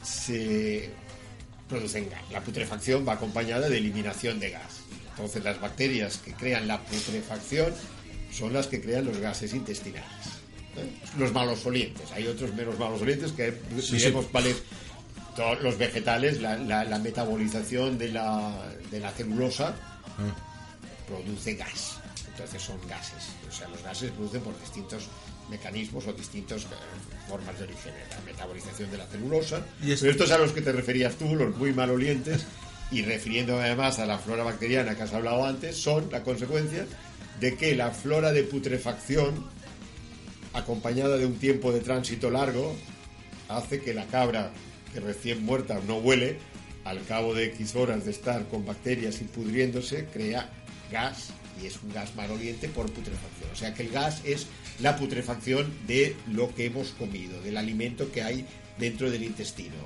[0.09, 0.91] se
[1.69, 2.23] producen gas.
[2.33, 4.81] La putrefacción va acompañada de eliminación de gas.
[5.11, 7.73] Entonces las bacterias que crean la putrefacción
[8.33, 10.09] son las que crean los gases intestinales.
[10.77, 10.89] ¿eh?
[11.19, 12.11] Los malos olientes.
[12.13, 14.31] Hay otros menos malos olientes que Sí, diremos sí.
[14.33, 14.57] cuáles
[15.37, 19.75] todos los vegetales, la, la- la metabolización de la, de la celulosa
[21.07, 21.95] produce gas.
[22.29, 23.25] Entonces son gases.
[23.49, 25.05] O sea, los gases se producen por distintos
[25.51, 26.67] mecanismos o distintas
[27.29, 27.93] formas de origen.
[28.11, 29.65] La metabolización de la celulosa.
[29.83, 32.47] Y Pero estos a los que te referías tú, los muy malolientes,
[32.91, 36.87] y refiriendo además a la flora bacteriana que has hablado antes, son la consecuencia
[37.41, 39.47] de que la flora de putrefacción,
[40.53, 42.75] acompañada de un tiempo de tránsito largo,
[43.49, 44.53] hace que la cabra
[44.93, 46.39] que recién muerta no huele,
[46.85, 50.51] al cabo de X horas de estar con bacterias y pudriéndose, crea
[50.91, 51.31] gas
[51.63, 53.51] y es un gas maloliente por putrefacción.
[53.53, 54.47] O sea que el gas es
[54.81, 58.45] la putrefacción de lo que hemos comido, del alimento que hay
[58.79, 59.77] dentro del intestino.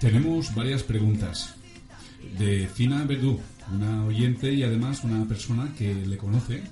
[0.00, 1.54] Tenemos varias preguntas.
[2.38, 3.40] De Fina Verdú,
[3.72, 6.62] una oyente y además una persona que le conoce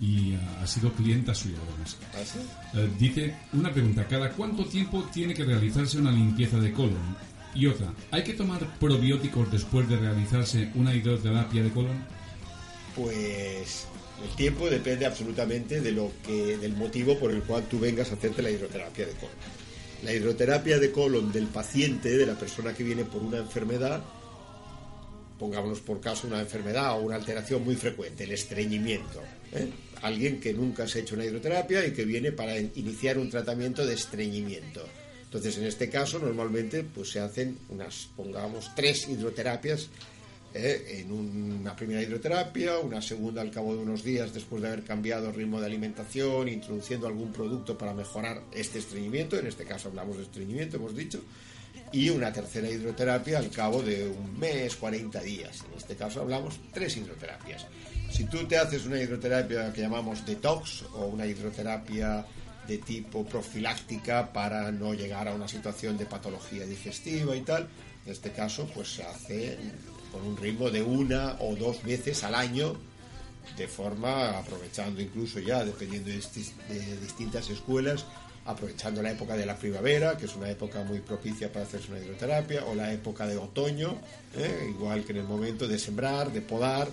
[0.00, 1.96] y ha sido clienta suya además.
[2.14, 2.38] ¿Así?
[2.74, 7.16] Eh, dice una pregunta, ¿cada cuánto tiempo tiene que realizarse una limpieza de colon?
[7.54, 12.04] Y otra, ¿hay que tomar probióticos después de realizarse una hidroterapia de colon?
[13.00, 13.86] Pues
[14.22, 18.14] el tiempo depende absolutamente de lo que, del motivo por el cual tú vengas a
[18.14, 19.34] hacerte la hidroterapia de colon.
[20.04, 24.02] La hidroterapia de colon del paciente, de la persona que viene por una enfermedad,
[25.38, 29.22] pongámonos por caso una enfermedad o una alteración muy frecuente, el estreñimiento.
[29.52, 29.68] ¿eh?
[30.02, 33.30] Alguien que nunca se ha hecho una hidroterapia y que viene para in- iniciar un
[33.30, 34.86] tratamiento de estreñimiento.
[35.24, 39.88] Entonces, en este caso, normalmente pues, se hacen unas, pongamos, tres hidroterapias
[40.52, 44.82] eh, en una primera hidroterapia, una segunda al cabo de unos días después de haber
[44.82, 49.88] cambiado el ritmo de alimentación, introduciendo algún producto para mejorar este estreñimiento, en este caso
[49.88, 51.20] hablamos de estreñimiento, hemos dicho,
[51.92, 55.64] y una tercera hidroterapia al cabo de un mes, 40 días.
[55.70, 57.66] En este caso hablamos tres hidroterapias.
[58.10, 62.26] Si tú te haces una hidroterapia que llamamos detox o una hidroterapia
[62.66, 67.68] de tipo profiláctica para no llegar a una situación de patología digestiva y tal,
[68.06, 69.58] en este caso pues se hace
[70.10, 72.76] con un ritmo de una o dos veces al año
[73.56, 76.16] de forma aprovechando incluso ya dependiendo de,
[77.00, 78.04] distintas escuelas
[78.44, 82.00] aprovechando la época de la primavera, que es una época muy propicia para hacerse una
[82.00, 83.98] hidroterapia, o la época de otoño,
[84.34, 84.66] ¿eh?
[84.70, 86.88] igual que en el momento de sembrar, de podar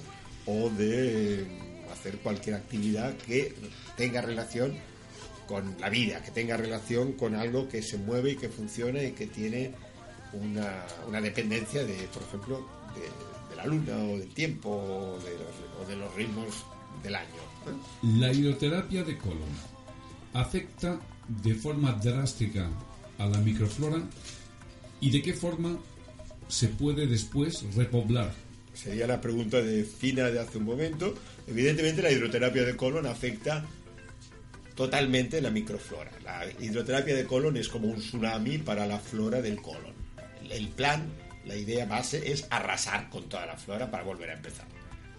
[0.45, 1.47] o de
[1.91, 3.55] hacer cualquier actividad que
[3.95, 4.75] tenga relación
[5.47, 9.13] con la vida, que tenga relación con algo que se mueve y que funciona y
[9.13, 9.71] que tiene
[10.33, 15.89] una dependencia de, por ejemplo, de, la luna o del tiempo o de los, o
[15.89, 16.65] de los ritmos
[17.03, 17.41] del año.
[18.19, 19.49] La hidroterapia de colon
[20.33, 22.69] afecta de forma drástica
[23.17, 24.03] a la microflora
[24.99, 25.77] y de qué forma
[26.47, 28.33] se puede después repoblar.
[28.73, 31.13] Sería la pregunta de Fina de hace un momento.
[31.47, 33.65] Evidentemente la hidroterapia de colon afecta
[34.75, 36.11] totalmente la microflora.
[36.23, 39.95] La hidroterapia de colon es como un tsunami para la flora del colon.
[40.49, 41.09] El plan,
[41.47, 44.65] la idea base es arrasar con toda la flora para volver a empezar.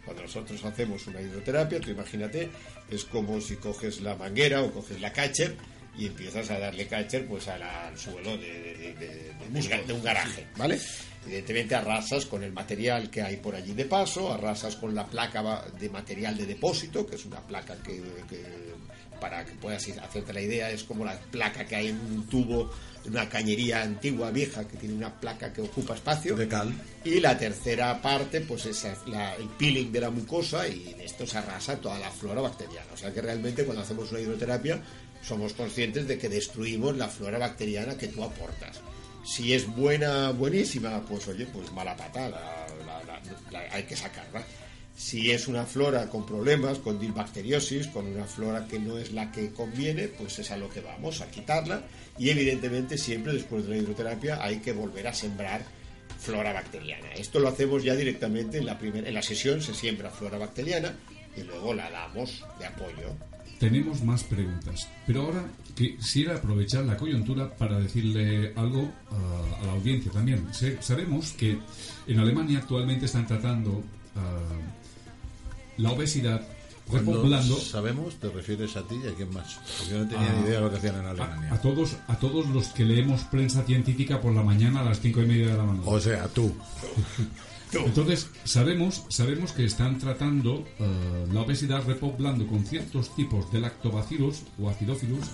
[0.05, 2.49] Cuando nosotros hacemos una hidroterapia, tú imagínate,
[2.91, 5.57] es como si coges la manguera o coges la catcher
[5.99, 10.79] y empiezas a darle catcher pues al suelo de, de, un garaje, ¿vale?
[11.26, 15.64] Evidentemente arrasas con el material que hay por allí de paso, arrasas con la placa
[15.79, 18.01] de material de depósito, que es una placa que,
[19.21, 22.71] para que puedas hacerte la idea, es como la placa que hay en un tubo,
[23.05, 26.37] una cañería antigua, vieja, que tiene una placa que ocupa espacio.
[26.37, 26.73] De cal.
[27.05, 31.39] Y la tercera parte, pues es el peeling de la mucosa y en esto se
[31.39, 32.89] arrasa toda la flora bacteriana.
[32.93, 34.81] O sea que realmente cuando hacemos una hidroterapia
[35.23, 38.81] somos conscientes de que destruimos la flora bacteriana que tú aportas.
[39.25, 42.66] Si es buena, buenísima, pues oye, pues mala patada,
[43.71, 44.43] hay que sacarla.
[44.99, 49.30] Si es una flora con problemas, con dilbacteriosis, con una flora que no es la
[49.30, 51.84] que conviene, pues es a lo que vamos, a quitarla.
[52.18, 55.62] Y evidentemente siempre después de la hidroterapia hay que volver a sembrar
[56.18, 57.12] flora bacteriana.
[57.12, 60.96] Esto lo hacemos ya directamente en la, primera, en la sesión, se siembra flora bacteriana
[61.36, 63.14] y luego la damos de apoyo
[63.59, 64.88] tenemos más preguntas.
[65.07, 65.44] Pero ahora
[65.74, 70.46] quisiera aprovechar la coyuntura para decirle algo a, la audiencia también.
[70.80, 71.59] sabemos que
[72.07, 73.82] en Alemania actualmente están tratando
[74.16, 74.38] ah,
[75.79, 76.47] la obesidad
[76.91, 77.57] repoblando.
[77.57, 79.59] Sabemos, te refieres a ti y a quién más.
[79.91, 81.53] yo no tenía ni idea de lo que hacían en Alemania.
[81.53, 85.22] A, todos, a todos los que leemos prensa científica por la mañana a las cinco
[85.22, 85.87] y media de la mañana.
[85.87, 86.53] O sea, tú.
[87.72, 94.43] Entonces, sabemos, sabemos que están tratando eh, la obesidad repoblando con ciertos tipos de lactobacillus
[94.59, 95.24] o acidófilos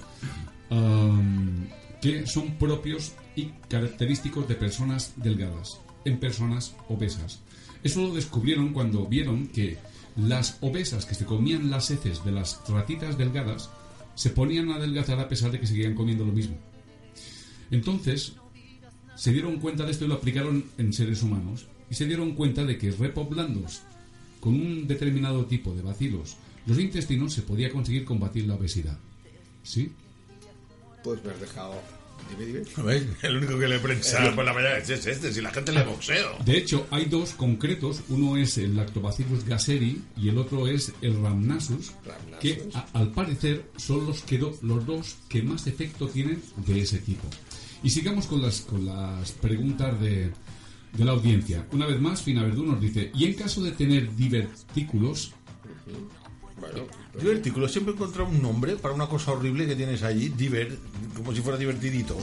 [0.70, 1.68] um,
[2.02, 7.40] que son propios y característicos de personas delgadas, en personas obesas.
[7.84, 9.78] Eso lo descubrieron cuando vieron que
[10.16, 13.70] las obesas que se comían las heces de las ratitas delgadas
[14.14, 16.56] se ponían a adelgazar a pesar de que seguían comiendo lo mismo.
[17.70, 18.34] Entonces,
[19.16, 22.64] se dieron cuenta de esto y lo aplicaron en seres humanos y se dieron cuenta
[22.64, 23.64] de que repoblando
[24.40, 26.36] con un determinado tipo de bacilos
[26.66, 28.98] los intestinos se podía conseguir combatir la obesidad.
[29.62, 29.92] ¿Sí?
[31.02, 31.74] Pues me has dejado.
[32.30, 32.62] Dime, dime.
[33.22, 36.38] El único que le prensa por la mañana es este, si la gente le boxeo.
[36.44, 38.02] De hecho, hay dos concretos.
[38.08, 41.92] Uno es el Lactobacillus gasseri y el otro es el Rhamnasus,
[42.40, 47.28] que al parecer son los, que los dos que más efecto tienen de ese tipo.
[47.82, 50.32] Y sigamos con las, con las preguntas de,
[50.92, 51.66] de la audiencia.
[51.72, 55.32] Una vez más, Fina Verdú nos dice, y en caso de tener divertículos...
[56.72, 56.88] Bueno,
[57.18, 60.76] divertículos, siempre he encontrado un nombre para una cosa horrible que tienes allí, diver,
[61.16, 62.16] como si fuera divertidito.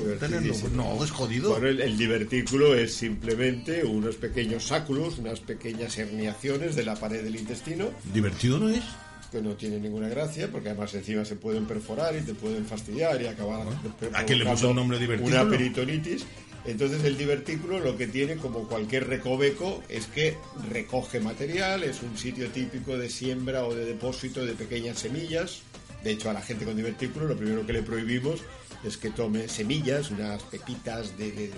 [0.74, 1.52] no, es jodido.
[1.52, 7.36] Bueno, el, divertículo es simplemente unos pequeños sáculos, unas pequeñas herniaciones de la pared del
[7.36, 7.90] intestino.
[8.14, 8.84] ¿Divertido no es?
[9.32, 13.22] que no tiene ninguna gracia, porque además encima se pueden perforar y te pueden fastidiar
[13.22, 13.66] y acabar
[14.14, 15.42] ¿A qué le puso un nombre divertículo?
[15.42, 16.26] Una peritonitis.
[16.66, 20.38] Entonces el divertículo lo que tiene, como cualquier recoveco, es que
[20.70, 25.62] recoge material, es un sitio típico de siembra o de depósito de pequeñas semillas.
[26.04, 28.42] De hecho, a la gente con divertículo lo primero que le prohibimos
[28.84, 31.52] es que tome semillas, unas pepitas de,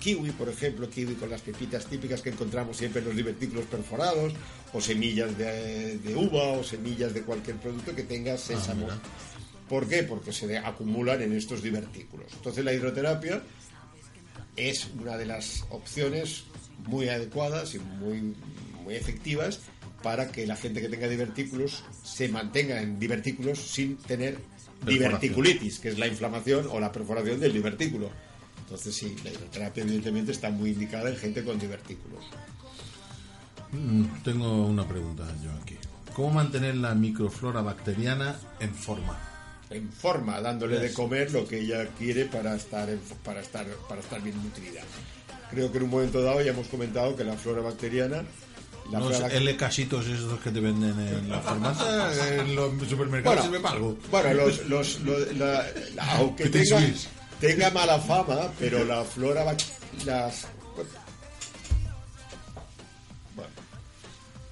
[0.00, 4.32] kiwi, por ejemplo, kiwi con las pepitas típicas que encontramos siempre en los divertículos perforados,
[4.72, 8.88] o semillas de, uva o semillas de cualquier producto que tenga sésamo.
[8.90, 8.98] Ah,
[9.68, 10.02] ¿Por qué?
[10.02, 12.26] Porque se acumulan en estos divertículos.
[12.34, 13.42] Entonces la hidroterapia
[14.56, 16.44] es una de las opciones
[16.86, 18.34] muy adecuadas y muy,
[18.82, 19.60] muy efectivas
[20.02, 24.38] para que la gente que tenga divertículos se mantenga en divertículos sin tener
[24.84, 28.10] diverticulitis, que es la inflamación o la perforación del divertículo.
[28.58, 32.24] Entonces sí, la hidroterapia evidentemente está muy indicada en gente con divertículos.
[33.72, 35.76] Mm, tengo una pregunta yo aquí.
[36.14, 39.33] ¿Cómo mantener la microflora bacteriana en forma?
[39.74, 44.00] En forma, dándole de comer lo que ella quiere para estar, en- para estar, para
[44.00, 44.82] estar bien nutrida.
[45.50, 48.22] Creo que en un momento dado ya hemos comentado que la flora bacteriana...
[48.92, 53.48] La Los flora- L casitos esos que te venden en la farmacia, en los supermercados,
[53.48, 53.98] Bueno, algo.
[54.10, 55.64] Bueno, los, los, lo- la-
[55.96, 56.82] la- aunque ¿Qué te tenga,
[57.40, 59.42] tenga mala fama, pero la flora
[60.04, 60.46] las
[63.34, 63.50] bueno,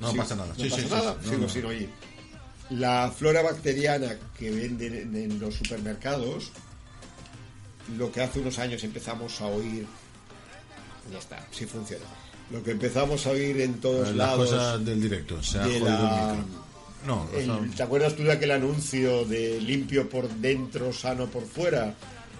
[0.00, 0.48] No sí, pasa nada.
[0.48, 1.16] No Sí, pasa sí, nada.
[1.22, 1.48] No, sigo no.
[1.48, 1.88] sin oír.
[2.78, 6.50] La flora bacteriana que venden en, los supermercados,
[7.98, 9.86] lo que hace unos años empezamos a oír,
[11.10, 12.04] ya está, sí funciona.
[12.50, 15.80] Lo que empezamos a oír en todos Las lados cosas del directo, se ha de
[15.80, 16.62] la- el micro.
[17.06, 17.60] No, el- no.
[17.76, 21.94] ¿Te acuerdas tú de aquel anuncio de limpio por dentro, sano por fuera?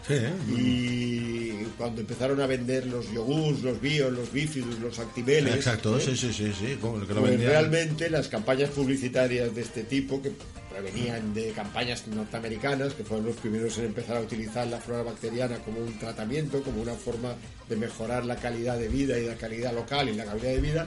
[0.07, 0.33] Sí, ¿eh?
[0.49, 5.55] Y cuando empezaron a vender los yogures, los bios, los bifidus, los actibeles.
[5.55, 6.01] Exacto, ¿eh?
[6.01, 9.85] sí, sí, sí, sí, como el que lo Pues realmente las campañas publicitarias de este
[9.85, 10.33] tipo, que
[10.71, 15.59] provenían de campañas norteamericanas, que fueron los primeros en empezar a utilizar la flora bacteriana
[15.59, 17.35] como un tratamiento, como una forma
[17.69, 20.87] de mejorar la calidad de vida y la calidad local y la calidad de vida,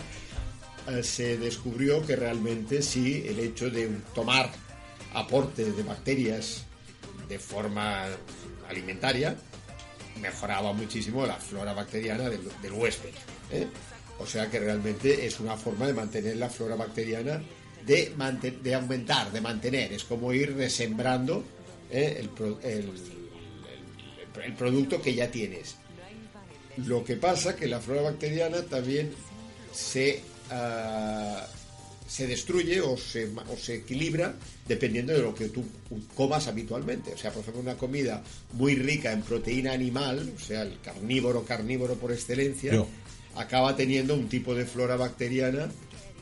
[0.89, 4.51] eh, se descubrió que realmente sí, el hecho de tomar
[5.13, 6.65] aporte de bacterias
[7.29, 8.05] de forma
[8.69, 9.35] alimentaria
[10.21, 13.09] mejoraba muchísimo la flora bacteriana del, huésped.
[13.51, 13.67] ¿eh?
[14.19, 17.43] O sea que realmente es una forma de mantener la flora bacteriana,
[17.85, 18.13] de,
[18.63, 19.91] de aumentar, de mantener.
[19.91, 21.43] Es como ir resembrando
[21.91, 22.17] ¿eh?
[22.63, 22.91] el-
[24.43, 25.75] el producto que ya tienes.
[26.77, 29.13] Lo que pasa que la flora bacteriana también
[29.73, 31.45] se, ah,
[32.15, 34.35] se destruye o se, ma- o se equilibra
[34.67, 35.63] dependiendo de lo que tú
[36.15, 37.11] comas habitualmente.
[37.13, 41.43] O sea, por ejemplo, una comida muy rica en proteína animal, o sea, el carnívoro,
[41.43, 42.71] carnívoro por excelencia,
[43.35, 45.69] acaba teniendo un tipo de flora bacteriana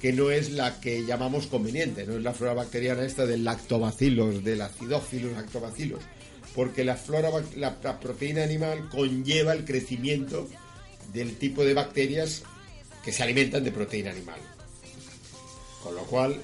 [0.01, 4.43] que no es la que llamamos conveniente, no es la flora bacteriana esta del lactobacilos,
[4.43, 6.01] del acidófilos lactobacilos,
[6.55, 10.49] porque la flora la, la proteína animal conlleva el crecimiento
[11.13, 12.41] del tipo de bacterias
[13.05, 14.39] que se alimentan de proteína animal.
[15.83, 16.41] Con lo cual,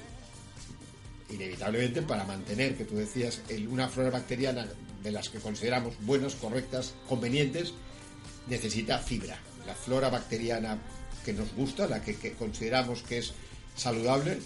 [1.30, 4.68] inevitablemente, para mantener, que tú decías, una flora bacteriana
[5.02, 7.72] de las que consideramos buenas, correctas, convenientes,
[8.48, 9.38] necesita fibra.
[9.66, 10.78] La flora bacteriana
[11.24, 13.32] que nos gusta, la que, que consideramos que es
[13.74, 14.38] saludable,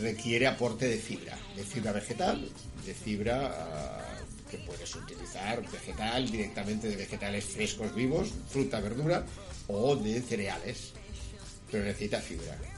[0.00, 2.48] requiere aporte de fibra, de fibra vegetal,
[2.84, 4.04] de fibra ah,
[4.50, 9.24] que puedes utilizar vegetal directamente de vegetales frescos vivos, fruta, verdura
[9.68, 10.92] o de cereales,
[11.70, 12.73] pero necesita fibra.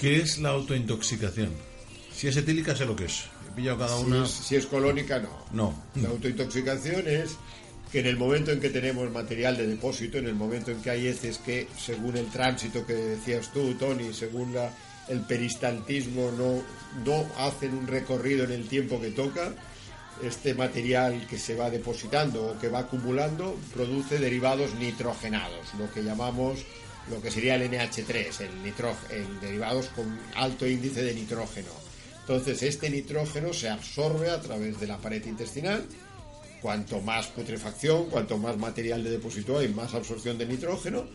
[0.00, 1.50] ¿Qué es la autointoxicación?
[2.14, 3.24] Si es etílica, sé lo que es.
[3.48, 4.24] He pillado cada Si una.
[4.24, 5.44] es, si es colónica, no.
[5.52, 5.82] No.
[6.02, 7.32] La autointoxicación es
[7.92, 10.90] que en el momento en que tenemos material de depósito, en el momento en que
[10.90, 14.72] hay heces que, según el tránsito que decías tú, Tony, según la-
[15.08, 16.62] el peristaltismo, no,
[17.04, 19.52] no hacen un recorrido en el tiempo que toca,
[20.22, 26.02] este material que se va depositando o que va acumulando produce derivados nitrogenados, lo que
[26.04, 26.60] llamamos
[27.10, 28.40] lo que sería el NH3,
[29.10, 31.70] el, derivados con alto índice de nitrógeno.
[32.20, 35.84] Entonces, este nitrógeno se absorbe a través de la pared intestinal.
[36.62, 41.06] Cuanto más putrefacción, cuanto más material de depósito hay, más absorción de nitrógeno.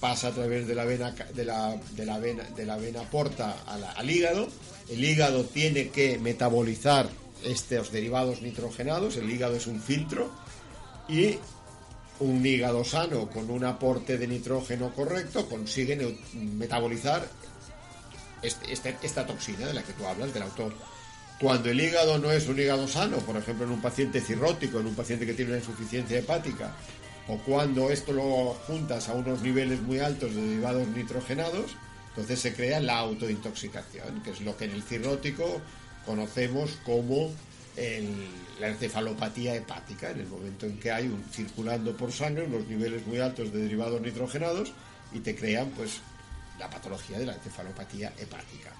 [0.00, 4.48] Pasa a través de la vena, de la, vena, de la vena porta al hígado.
[4.88, 7.08] El hígado tiene que metabolizar
[7.44, 9.16] estos derivados nitrogenados.
[9.16, 10.32] El hígado es un filtro.
[11.08, 11.38] Y
[12.20, 17.26] un hígado sano con un aporte de nitrógeno correcto consigue metabolizar
[18.42, 20.72] este- este- esta toxina de la que tú hablas, del autor.
[21.40, 24.86] Cuando el hígado no es un hígado sano, por ejemplo en un paciente cirrótico, en
[24.86, 26.72] un paciente que tiene una insuficiencia hepática,
[27.26, 31.72] o cuando esto lo juntas a unos niveles muy altos de derivados nitrogenados,
[32.10, 35.60] entonces se crea la autointoxicación, que es lo que en el cirrótico
[36.06, 37.30] conocemos como
[38.60, 43.06] la encefalopatía hepática, en el momento en que hay un, circulando por sangre unos niveles
[43.06, 44.72] muy altos de derivados nitrogenados
[45.12, 46.00] y te crean pues
[46.58, 48.72] la patología de la encefalopatía hepática.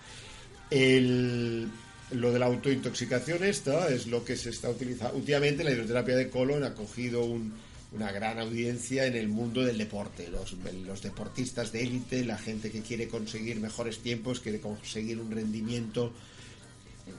[0.70, 1.68] El-
[2.12, 5.16] lo de la autointoxicación esta es lo que se está utilizando.
[5.16, 7.52] Últimamente la hidroterapia de colon ha cogido un-
[7.92, 10.28] una gran audiencia en el mundo del deporte.
[10.28, 10.54] Los,
[10.86, 16.12] los deportistas de élite, la gente que quiere conseguir mejores tiempos, quiere conseguir un rendimiento,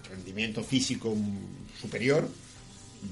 [0.10, 1.16] rendimiento físico
[1.80, 2.28] superior,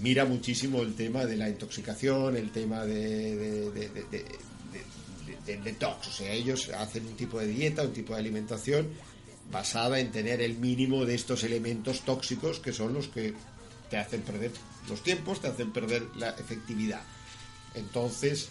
[0.01, 6.07] mira muchísimo el tema de la intoxicación, el tema de, de, detox.
[6.07, 8.87] O sea, ellos hacen un tipo de dieta, un tipo de alimentación
[9.51, 13.33] basada en tener el mínimo de estos elementos tóxicos que son los que
[13.89, 14.51] te hacen perder
[14.89, 17.01] los tiempos, te hacen perder la efectividad.
[17.75, 18.49] Entonces,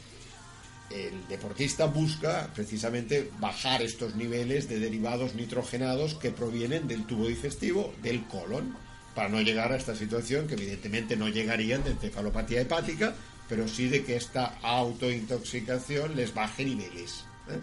[0.94, 7.94] el deportista busca precisamente bajar estos niveles de derivados nitrogenados que provienen del tubo digestivo,
[8.02, 8.76] del colon,
[9.14, 13.14] para no llegar a esta situación que evidentemente no llegarían de encefalopatía hepática,
[13.48, 17.24] pero sí de que esta autointoxicación les baje niveles.
[17.48, 17.60] ¿eh?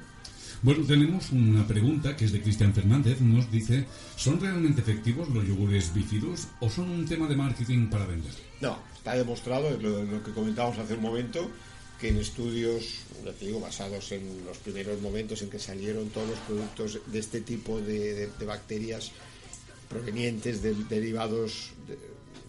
[0.61, 3.21] Bueno, tenemos una pregunta que es de Cristian Fernández.
[3.21, 3.85] Nos dice,
[4.17, 8.33] ¿son realmente efectivos los yogures bífidos o son un tema de marketing para vender?
[8.59, 11.49] No, está demostrado, es lo, lo que comentábamos hace un momento,
[11.99, 16.29] que en estudios, ya te digo, basados en los primeros momentos en que salieron todos
[16.29, 19.11] los productos de este tipo de, de- de bacterias
[19.89, 21.97] provenientes de derivados de-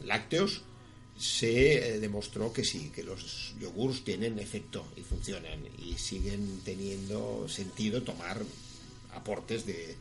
[0.07, 0.63] lácteos,
[1.19, 7.47] se eh, demostró que sí, que los yogures tienen efecto y funcionan y siguen teniendo
[7.49, 8.41] sentido tomar
[9.15, 9.97] aportes de,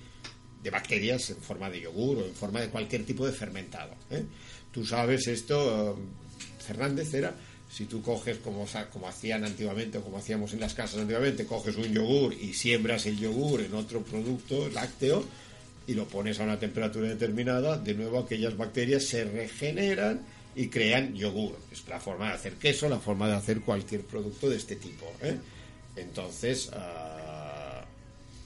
[0.63, 3.95] de bacterias en forma de yogur o en forma de cualquier tipo de fermentado.
[4.11, 4.23] ¿eh?
[4.71, 5.97] Tú sabes esto,
[6.65, 7.35] Fernández, era,
[7.69, 11.75] si tú coges como, como hacían antiguamente o como hacíamos en las casas antiguamente, coges
[11.77, 15.23] un yogur y siembras el yogur en otro producto lácteo
[15.87, 20.21] y lo pones a una temperatura determinada, de nuevo aquellas bacterias se regeneran
[20.55, 21.57] y crean yogur.
[21.71, 25.11] Es la forma de hacer queso, la forma de hacer cualquier producto de este tipo.
[25.21, 25.37] ¿eh?
[25.95, 27.85] Entonces, ah,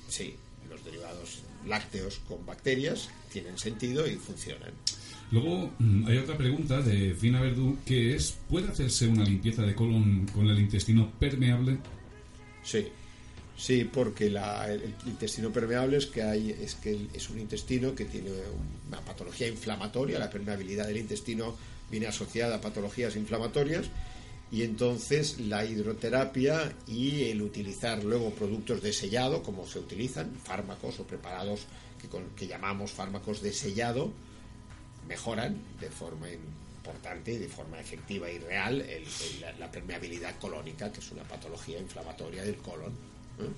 [0.10, 0.36] sí,
[0.70, 4.72] los derivados lácteos con bacterias tienen sentido y funcionan.
[5.34, 9.74] Luego mm, hay otra pregunta de Fina Verdú que es, ¿puede hacerse una limpieza de
[9.74, 11.80] colon con el intestino permeable?
[12.64, 12.88] Sí,
[13.58, 18.06] sí, porque la- el, intestino permeable es que hay, es que es un intestino que
[18.06, 18.30] tiene
[18.88, 21.56] una patología inflamatoria, la permeabilidad del intestino
[21.90, 23.88] viene asociada a patologías inflamatorias
[24.52, 31.00] y entonces la hidroterapia y el utilizar luego productos de sellado, como se utilizan, fármacos
[31.00, 31.62] o preparados
[32.00, 34.12] que, con- que llamamos fármacos de sellado,
[35.08, 40.38] mejoran de forma importante y de forma efectiva y real el- el- la, la permeabilidad
[40.40, 42.92] colónica, que es una patología inflamatoria del colon.
[43.40, 43.50] ¿eh?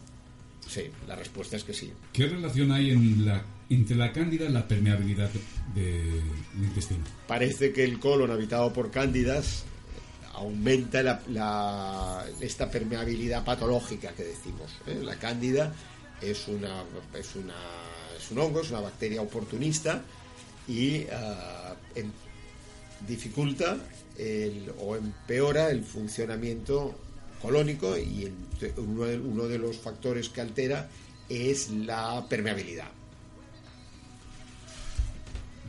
[0.68, 1.92] Sí, la respuesta es que sí.
[2.14, 5.30] ¿Qué relación hay en la, entre la cándida y la permeabilidad
[5.76, 6.24] de- del
[6.64, 7.04] intestino?
[7.28, 9.64] Parece que el colon habitado por cándidas
[10.34, 14.72] aumenta la- la- esta permeabilidad patológica que decimos.
[14.88, 15.00] ¿eh?
[15.04, 15.74] La cándida
[16.22, 16.84] es, una,
[17.14, 17.56] es, una,
[18.18, 20.02] es un hongo, es una bacteria oportunista
[20.68, 21.06] y
[21.96, 22.12] em-
[23.08, 23.78] dificulta
[24.18, 26.96] el- o empeora el funcionamiento
[27.42, 30.90] colónico y el- uno de, uno de los factores que altera
[31.30, 32.88] es la permeabilidad.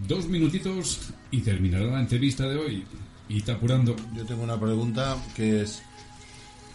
[0.07, 2.84] Dos minutitos y terminará la entrevista de hoy.
[3.28, 3.97] Y está apurando.
[4.14, 5.82] Yo tengo una pregunta que es,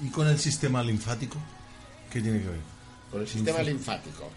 [0.03, 1.37] ¿y con el sistema linfático?
[2.11, 2.59] ¿Qué tiene que ver?
[3.11, 4.29] Con el sistema linfático.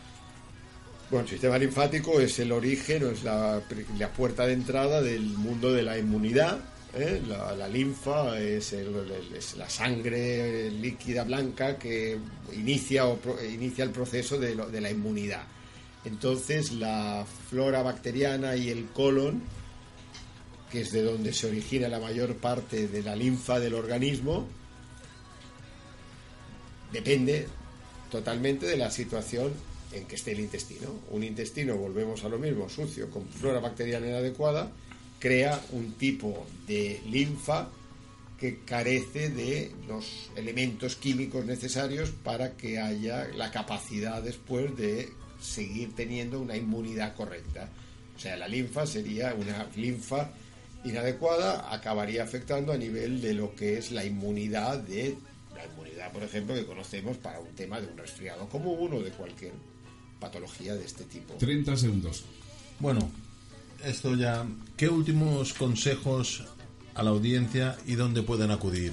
[1.21, 3.63] El sistema linfático es el origen, es la,
[4.17, 6.59] puerta de entrada del mundo de la inmunidad.
[6.95, 7.23] ¿eh?
[7.29, 8.75] La, linfa es,
[9.57, 12.19] la sangre líquida blanca que
[12.53, 13.05] inicia,
[13.53, 15.45] inicia el proceso de la inmunidad.
[16.05, 19.43] Entonces, la flora bacteriana y el colon,
[20.71, 24.47] que es de donde se origina la mayor parte de la linfa del organismo,
[26.93, 27.47] depende
[28.11, 29.53] totalmente de la situación
[29.95, 30.89] en que esté el intestino.
[31.11, 34.71] Un intestino, volvemos a lo mismo, sucio, con flora bacteriana inadecuada,
[35.19, 37.69] crea un tipo de linfa
[38.39, 45.09] que carece de los elementos químicos necesarios para que haya la capacidad después de
[45.41, 47.69] seguir teniendo una inmunidad correcta.
[48.17, 50.31] O sea, la linfa sería una linfa
[50.85, 55.17] inadecuada, acabaría afectando a nivel de lo que es la inmunidad de
[55.55, 59.11] la inmunidad, por ejemplo, que conocemos para un tema de un resfriado común o de
[59.11, 59.53] cualquier
[60.29, 61.35] patología de este tipo.
[61.35, 62.25] 30 segundos.
[62.81, 63.11] Bueno,
[63.85, 64.45] esto ya,
[64.77, 66.45] ¿qué últimos consejos
[66.95, 68.93] a la audiencia y dónde pueden acudir?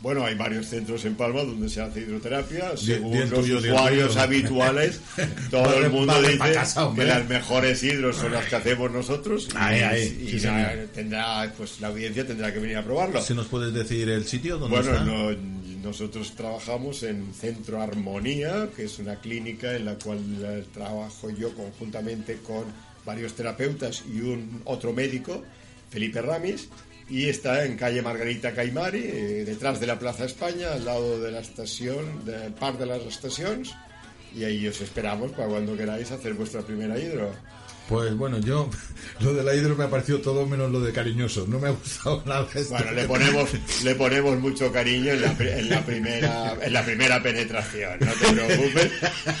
[0.00, 2.76] Bueno, hay varios centros en Palma donde se hace hidroterapia.
[2.76, 4.20] Según di el los tuyo, usuarios tuyo.
[4.24, 5.00] habituales,
[5.48, 8.90] todo Vale, el mundo vale dice casa, que las mejores hidros son las que hacemos
[8.90, 9.48] nosotros.
[9.52, 13.22] y- Ahí, ahí, y sí, la- tendrá, pues la audiencia tendrá que venir a probarlo.
[13.22, 15.04] Si nos puedes decir el sitio donde Bueno, está.
[15.04, 21.30] no, nosotros trabajamos en Centro Armonía, que es una clínica en la cual eh, trabajo
[21.30, 22.64] yo conjuntamente con
[23.04, 25.42] varios terapeutas y un otro médico,
[25.90, 26.68] Felipe Ramis,
[27.08, 31.32] y está en calle Margarita Caimari, eh, detrás de la Plaza España, al lado de
[31.32, 33.74] la estación, del Parc de las Estaciones,
[34.34, 37.32] y ahí os esperamos para cuando queráis hacer vuestra primera hidro.
[37.88, 38.70] Pues bueno, yo
[39.20, 41.46] lo de la hidro me ha parecido todo menos lo de cariñoso.
[41.48, 42.46] No me ha gustado nada.
[42.54, 42.74] esto.
[42.74, 43.50] Bueno, le ponemos,
[43.84, 47.98] le ponemos mucho cariño en la, en la primera, en la primera penetración.
[48.00, 48.92] No te preocupes,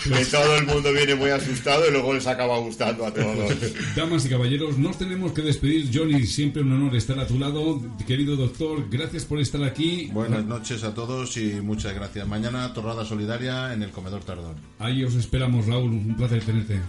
[0.04, 3.54] que todo el mundo viene muy asustado y luego les acaba gustando a todos.
[3.96, 5.90] Damas y caballeros, nos tenemos que despedir.
[5.92, 7.80] Johnny, siempre un honor estar a tu lado.
[8.06, 10.10] Querido doctor, gracias por estar aquí.
[10.12, 12.26] Buenas noches a todos y muchas gracias.
[12.28, 14.56] Mañana torrada solidaria en el comedor Tardón.
[14.78, 15.90] Ahí os esperamos, Raúl.
[15.92, 16.80] Un placer tenerte.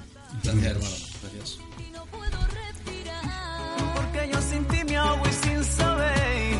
[0.44, 1.13] Gracias, hermano.
[4.32, 6.58] Yo sin ti me ahogo y sin saber.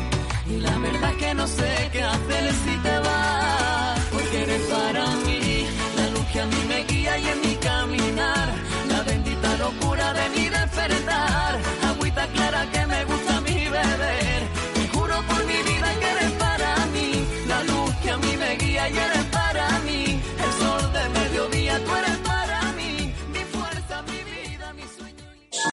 [0.48, 4.00] Y la verdad es que no sé qué hacer si te vas.
[4.12, 8.54] Porque eres para mí la luz que a mí me guía y en mi caminar.
[8.88, 10.43] La bendita locura de mi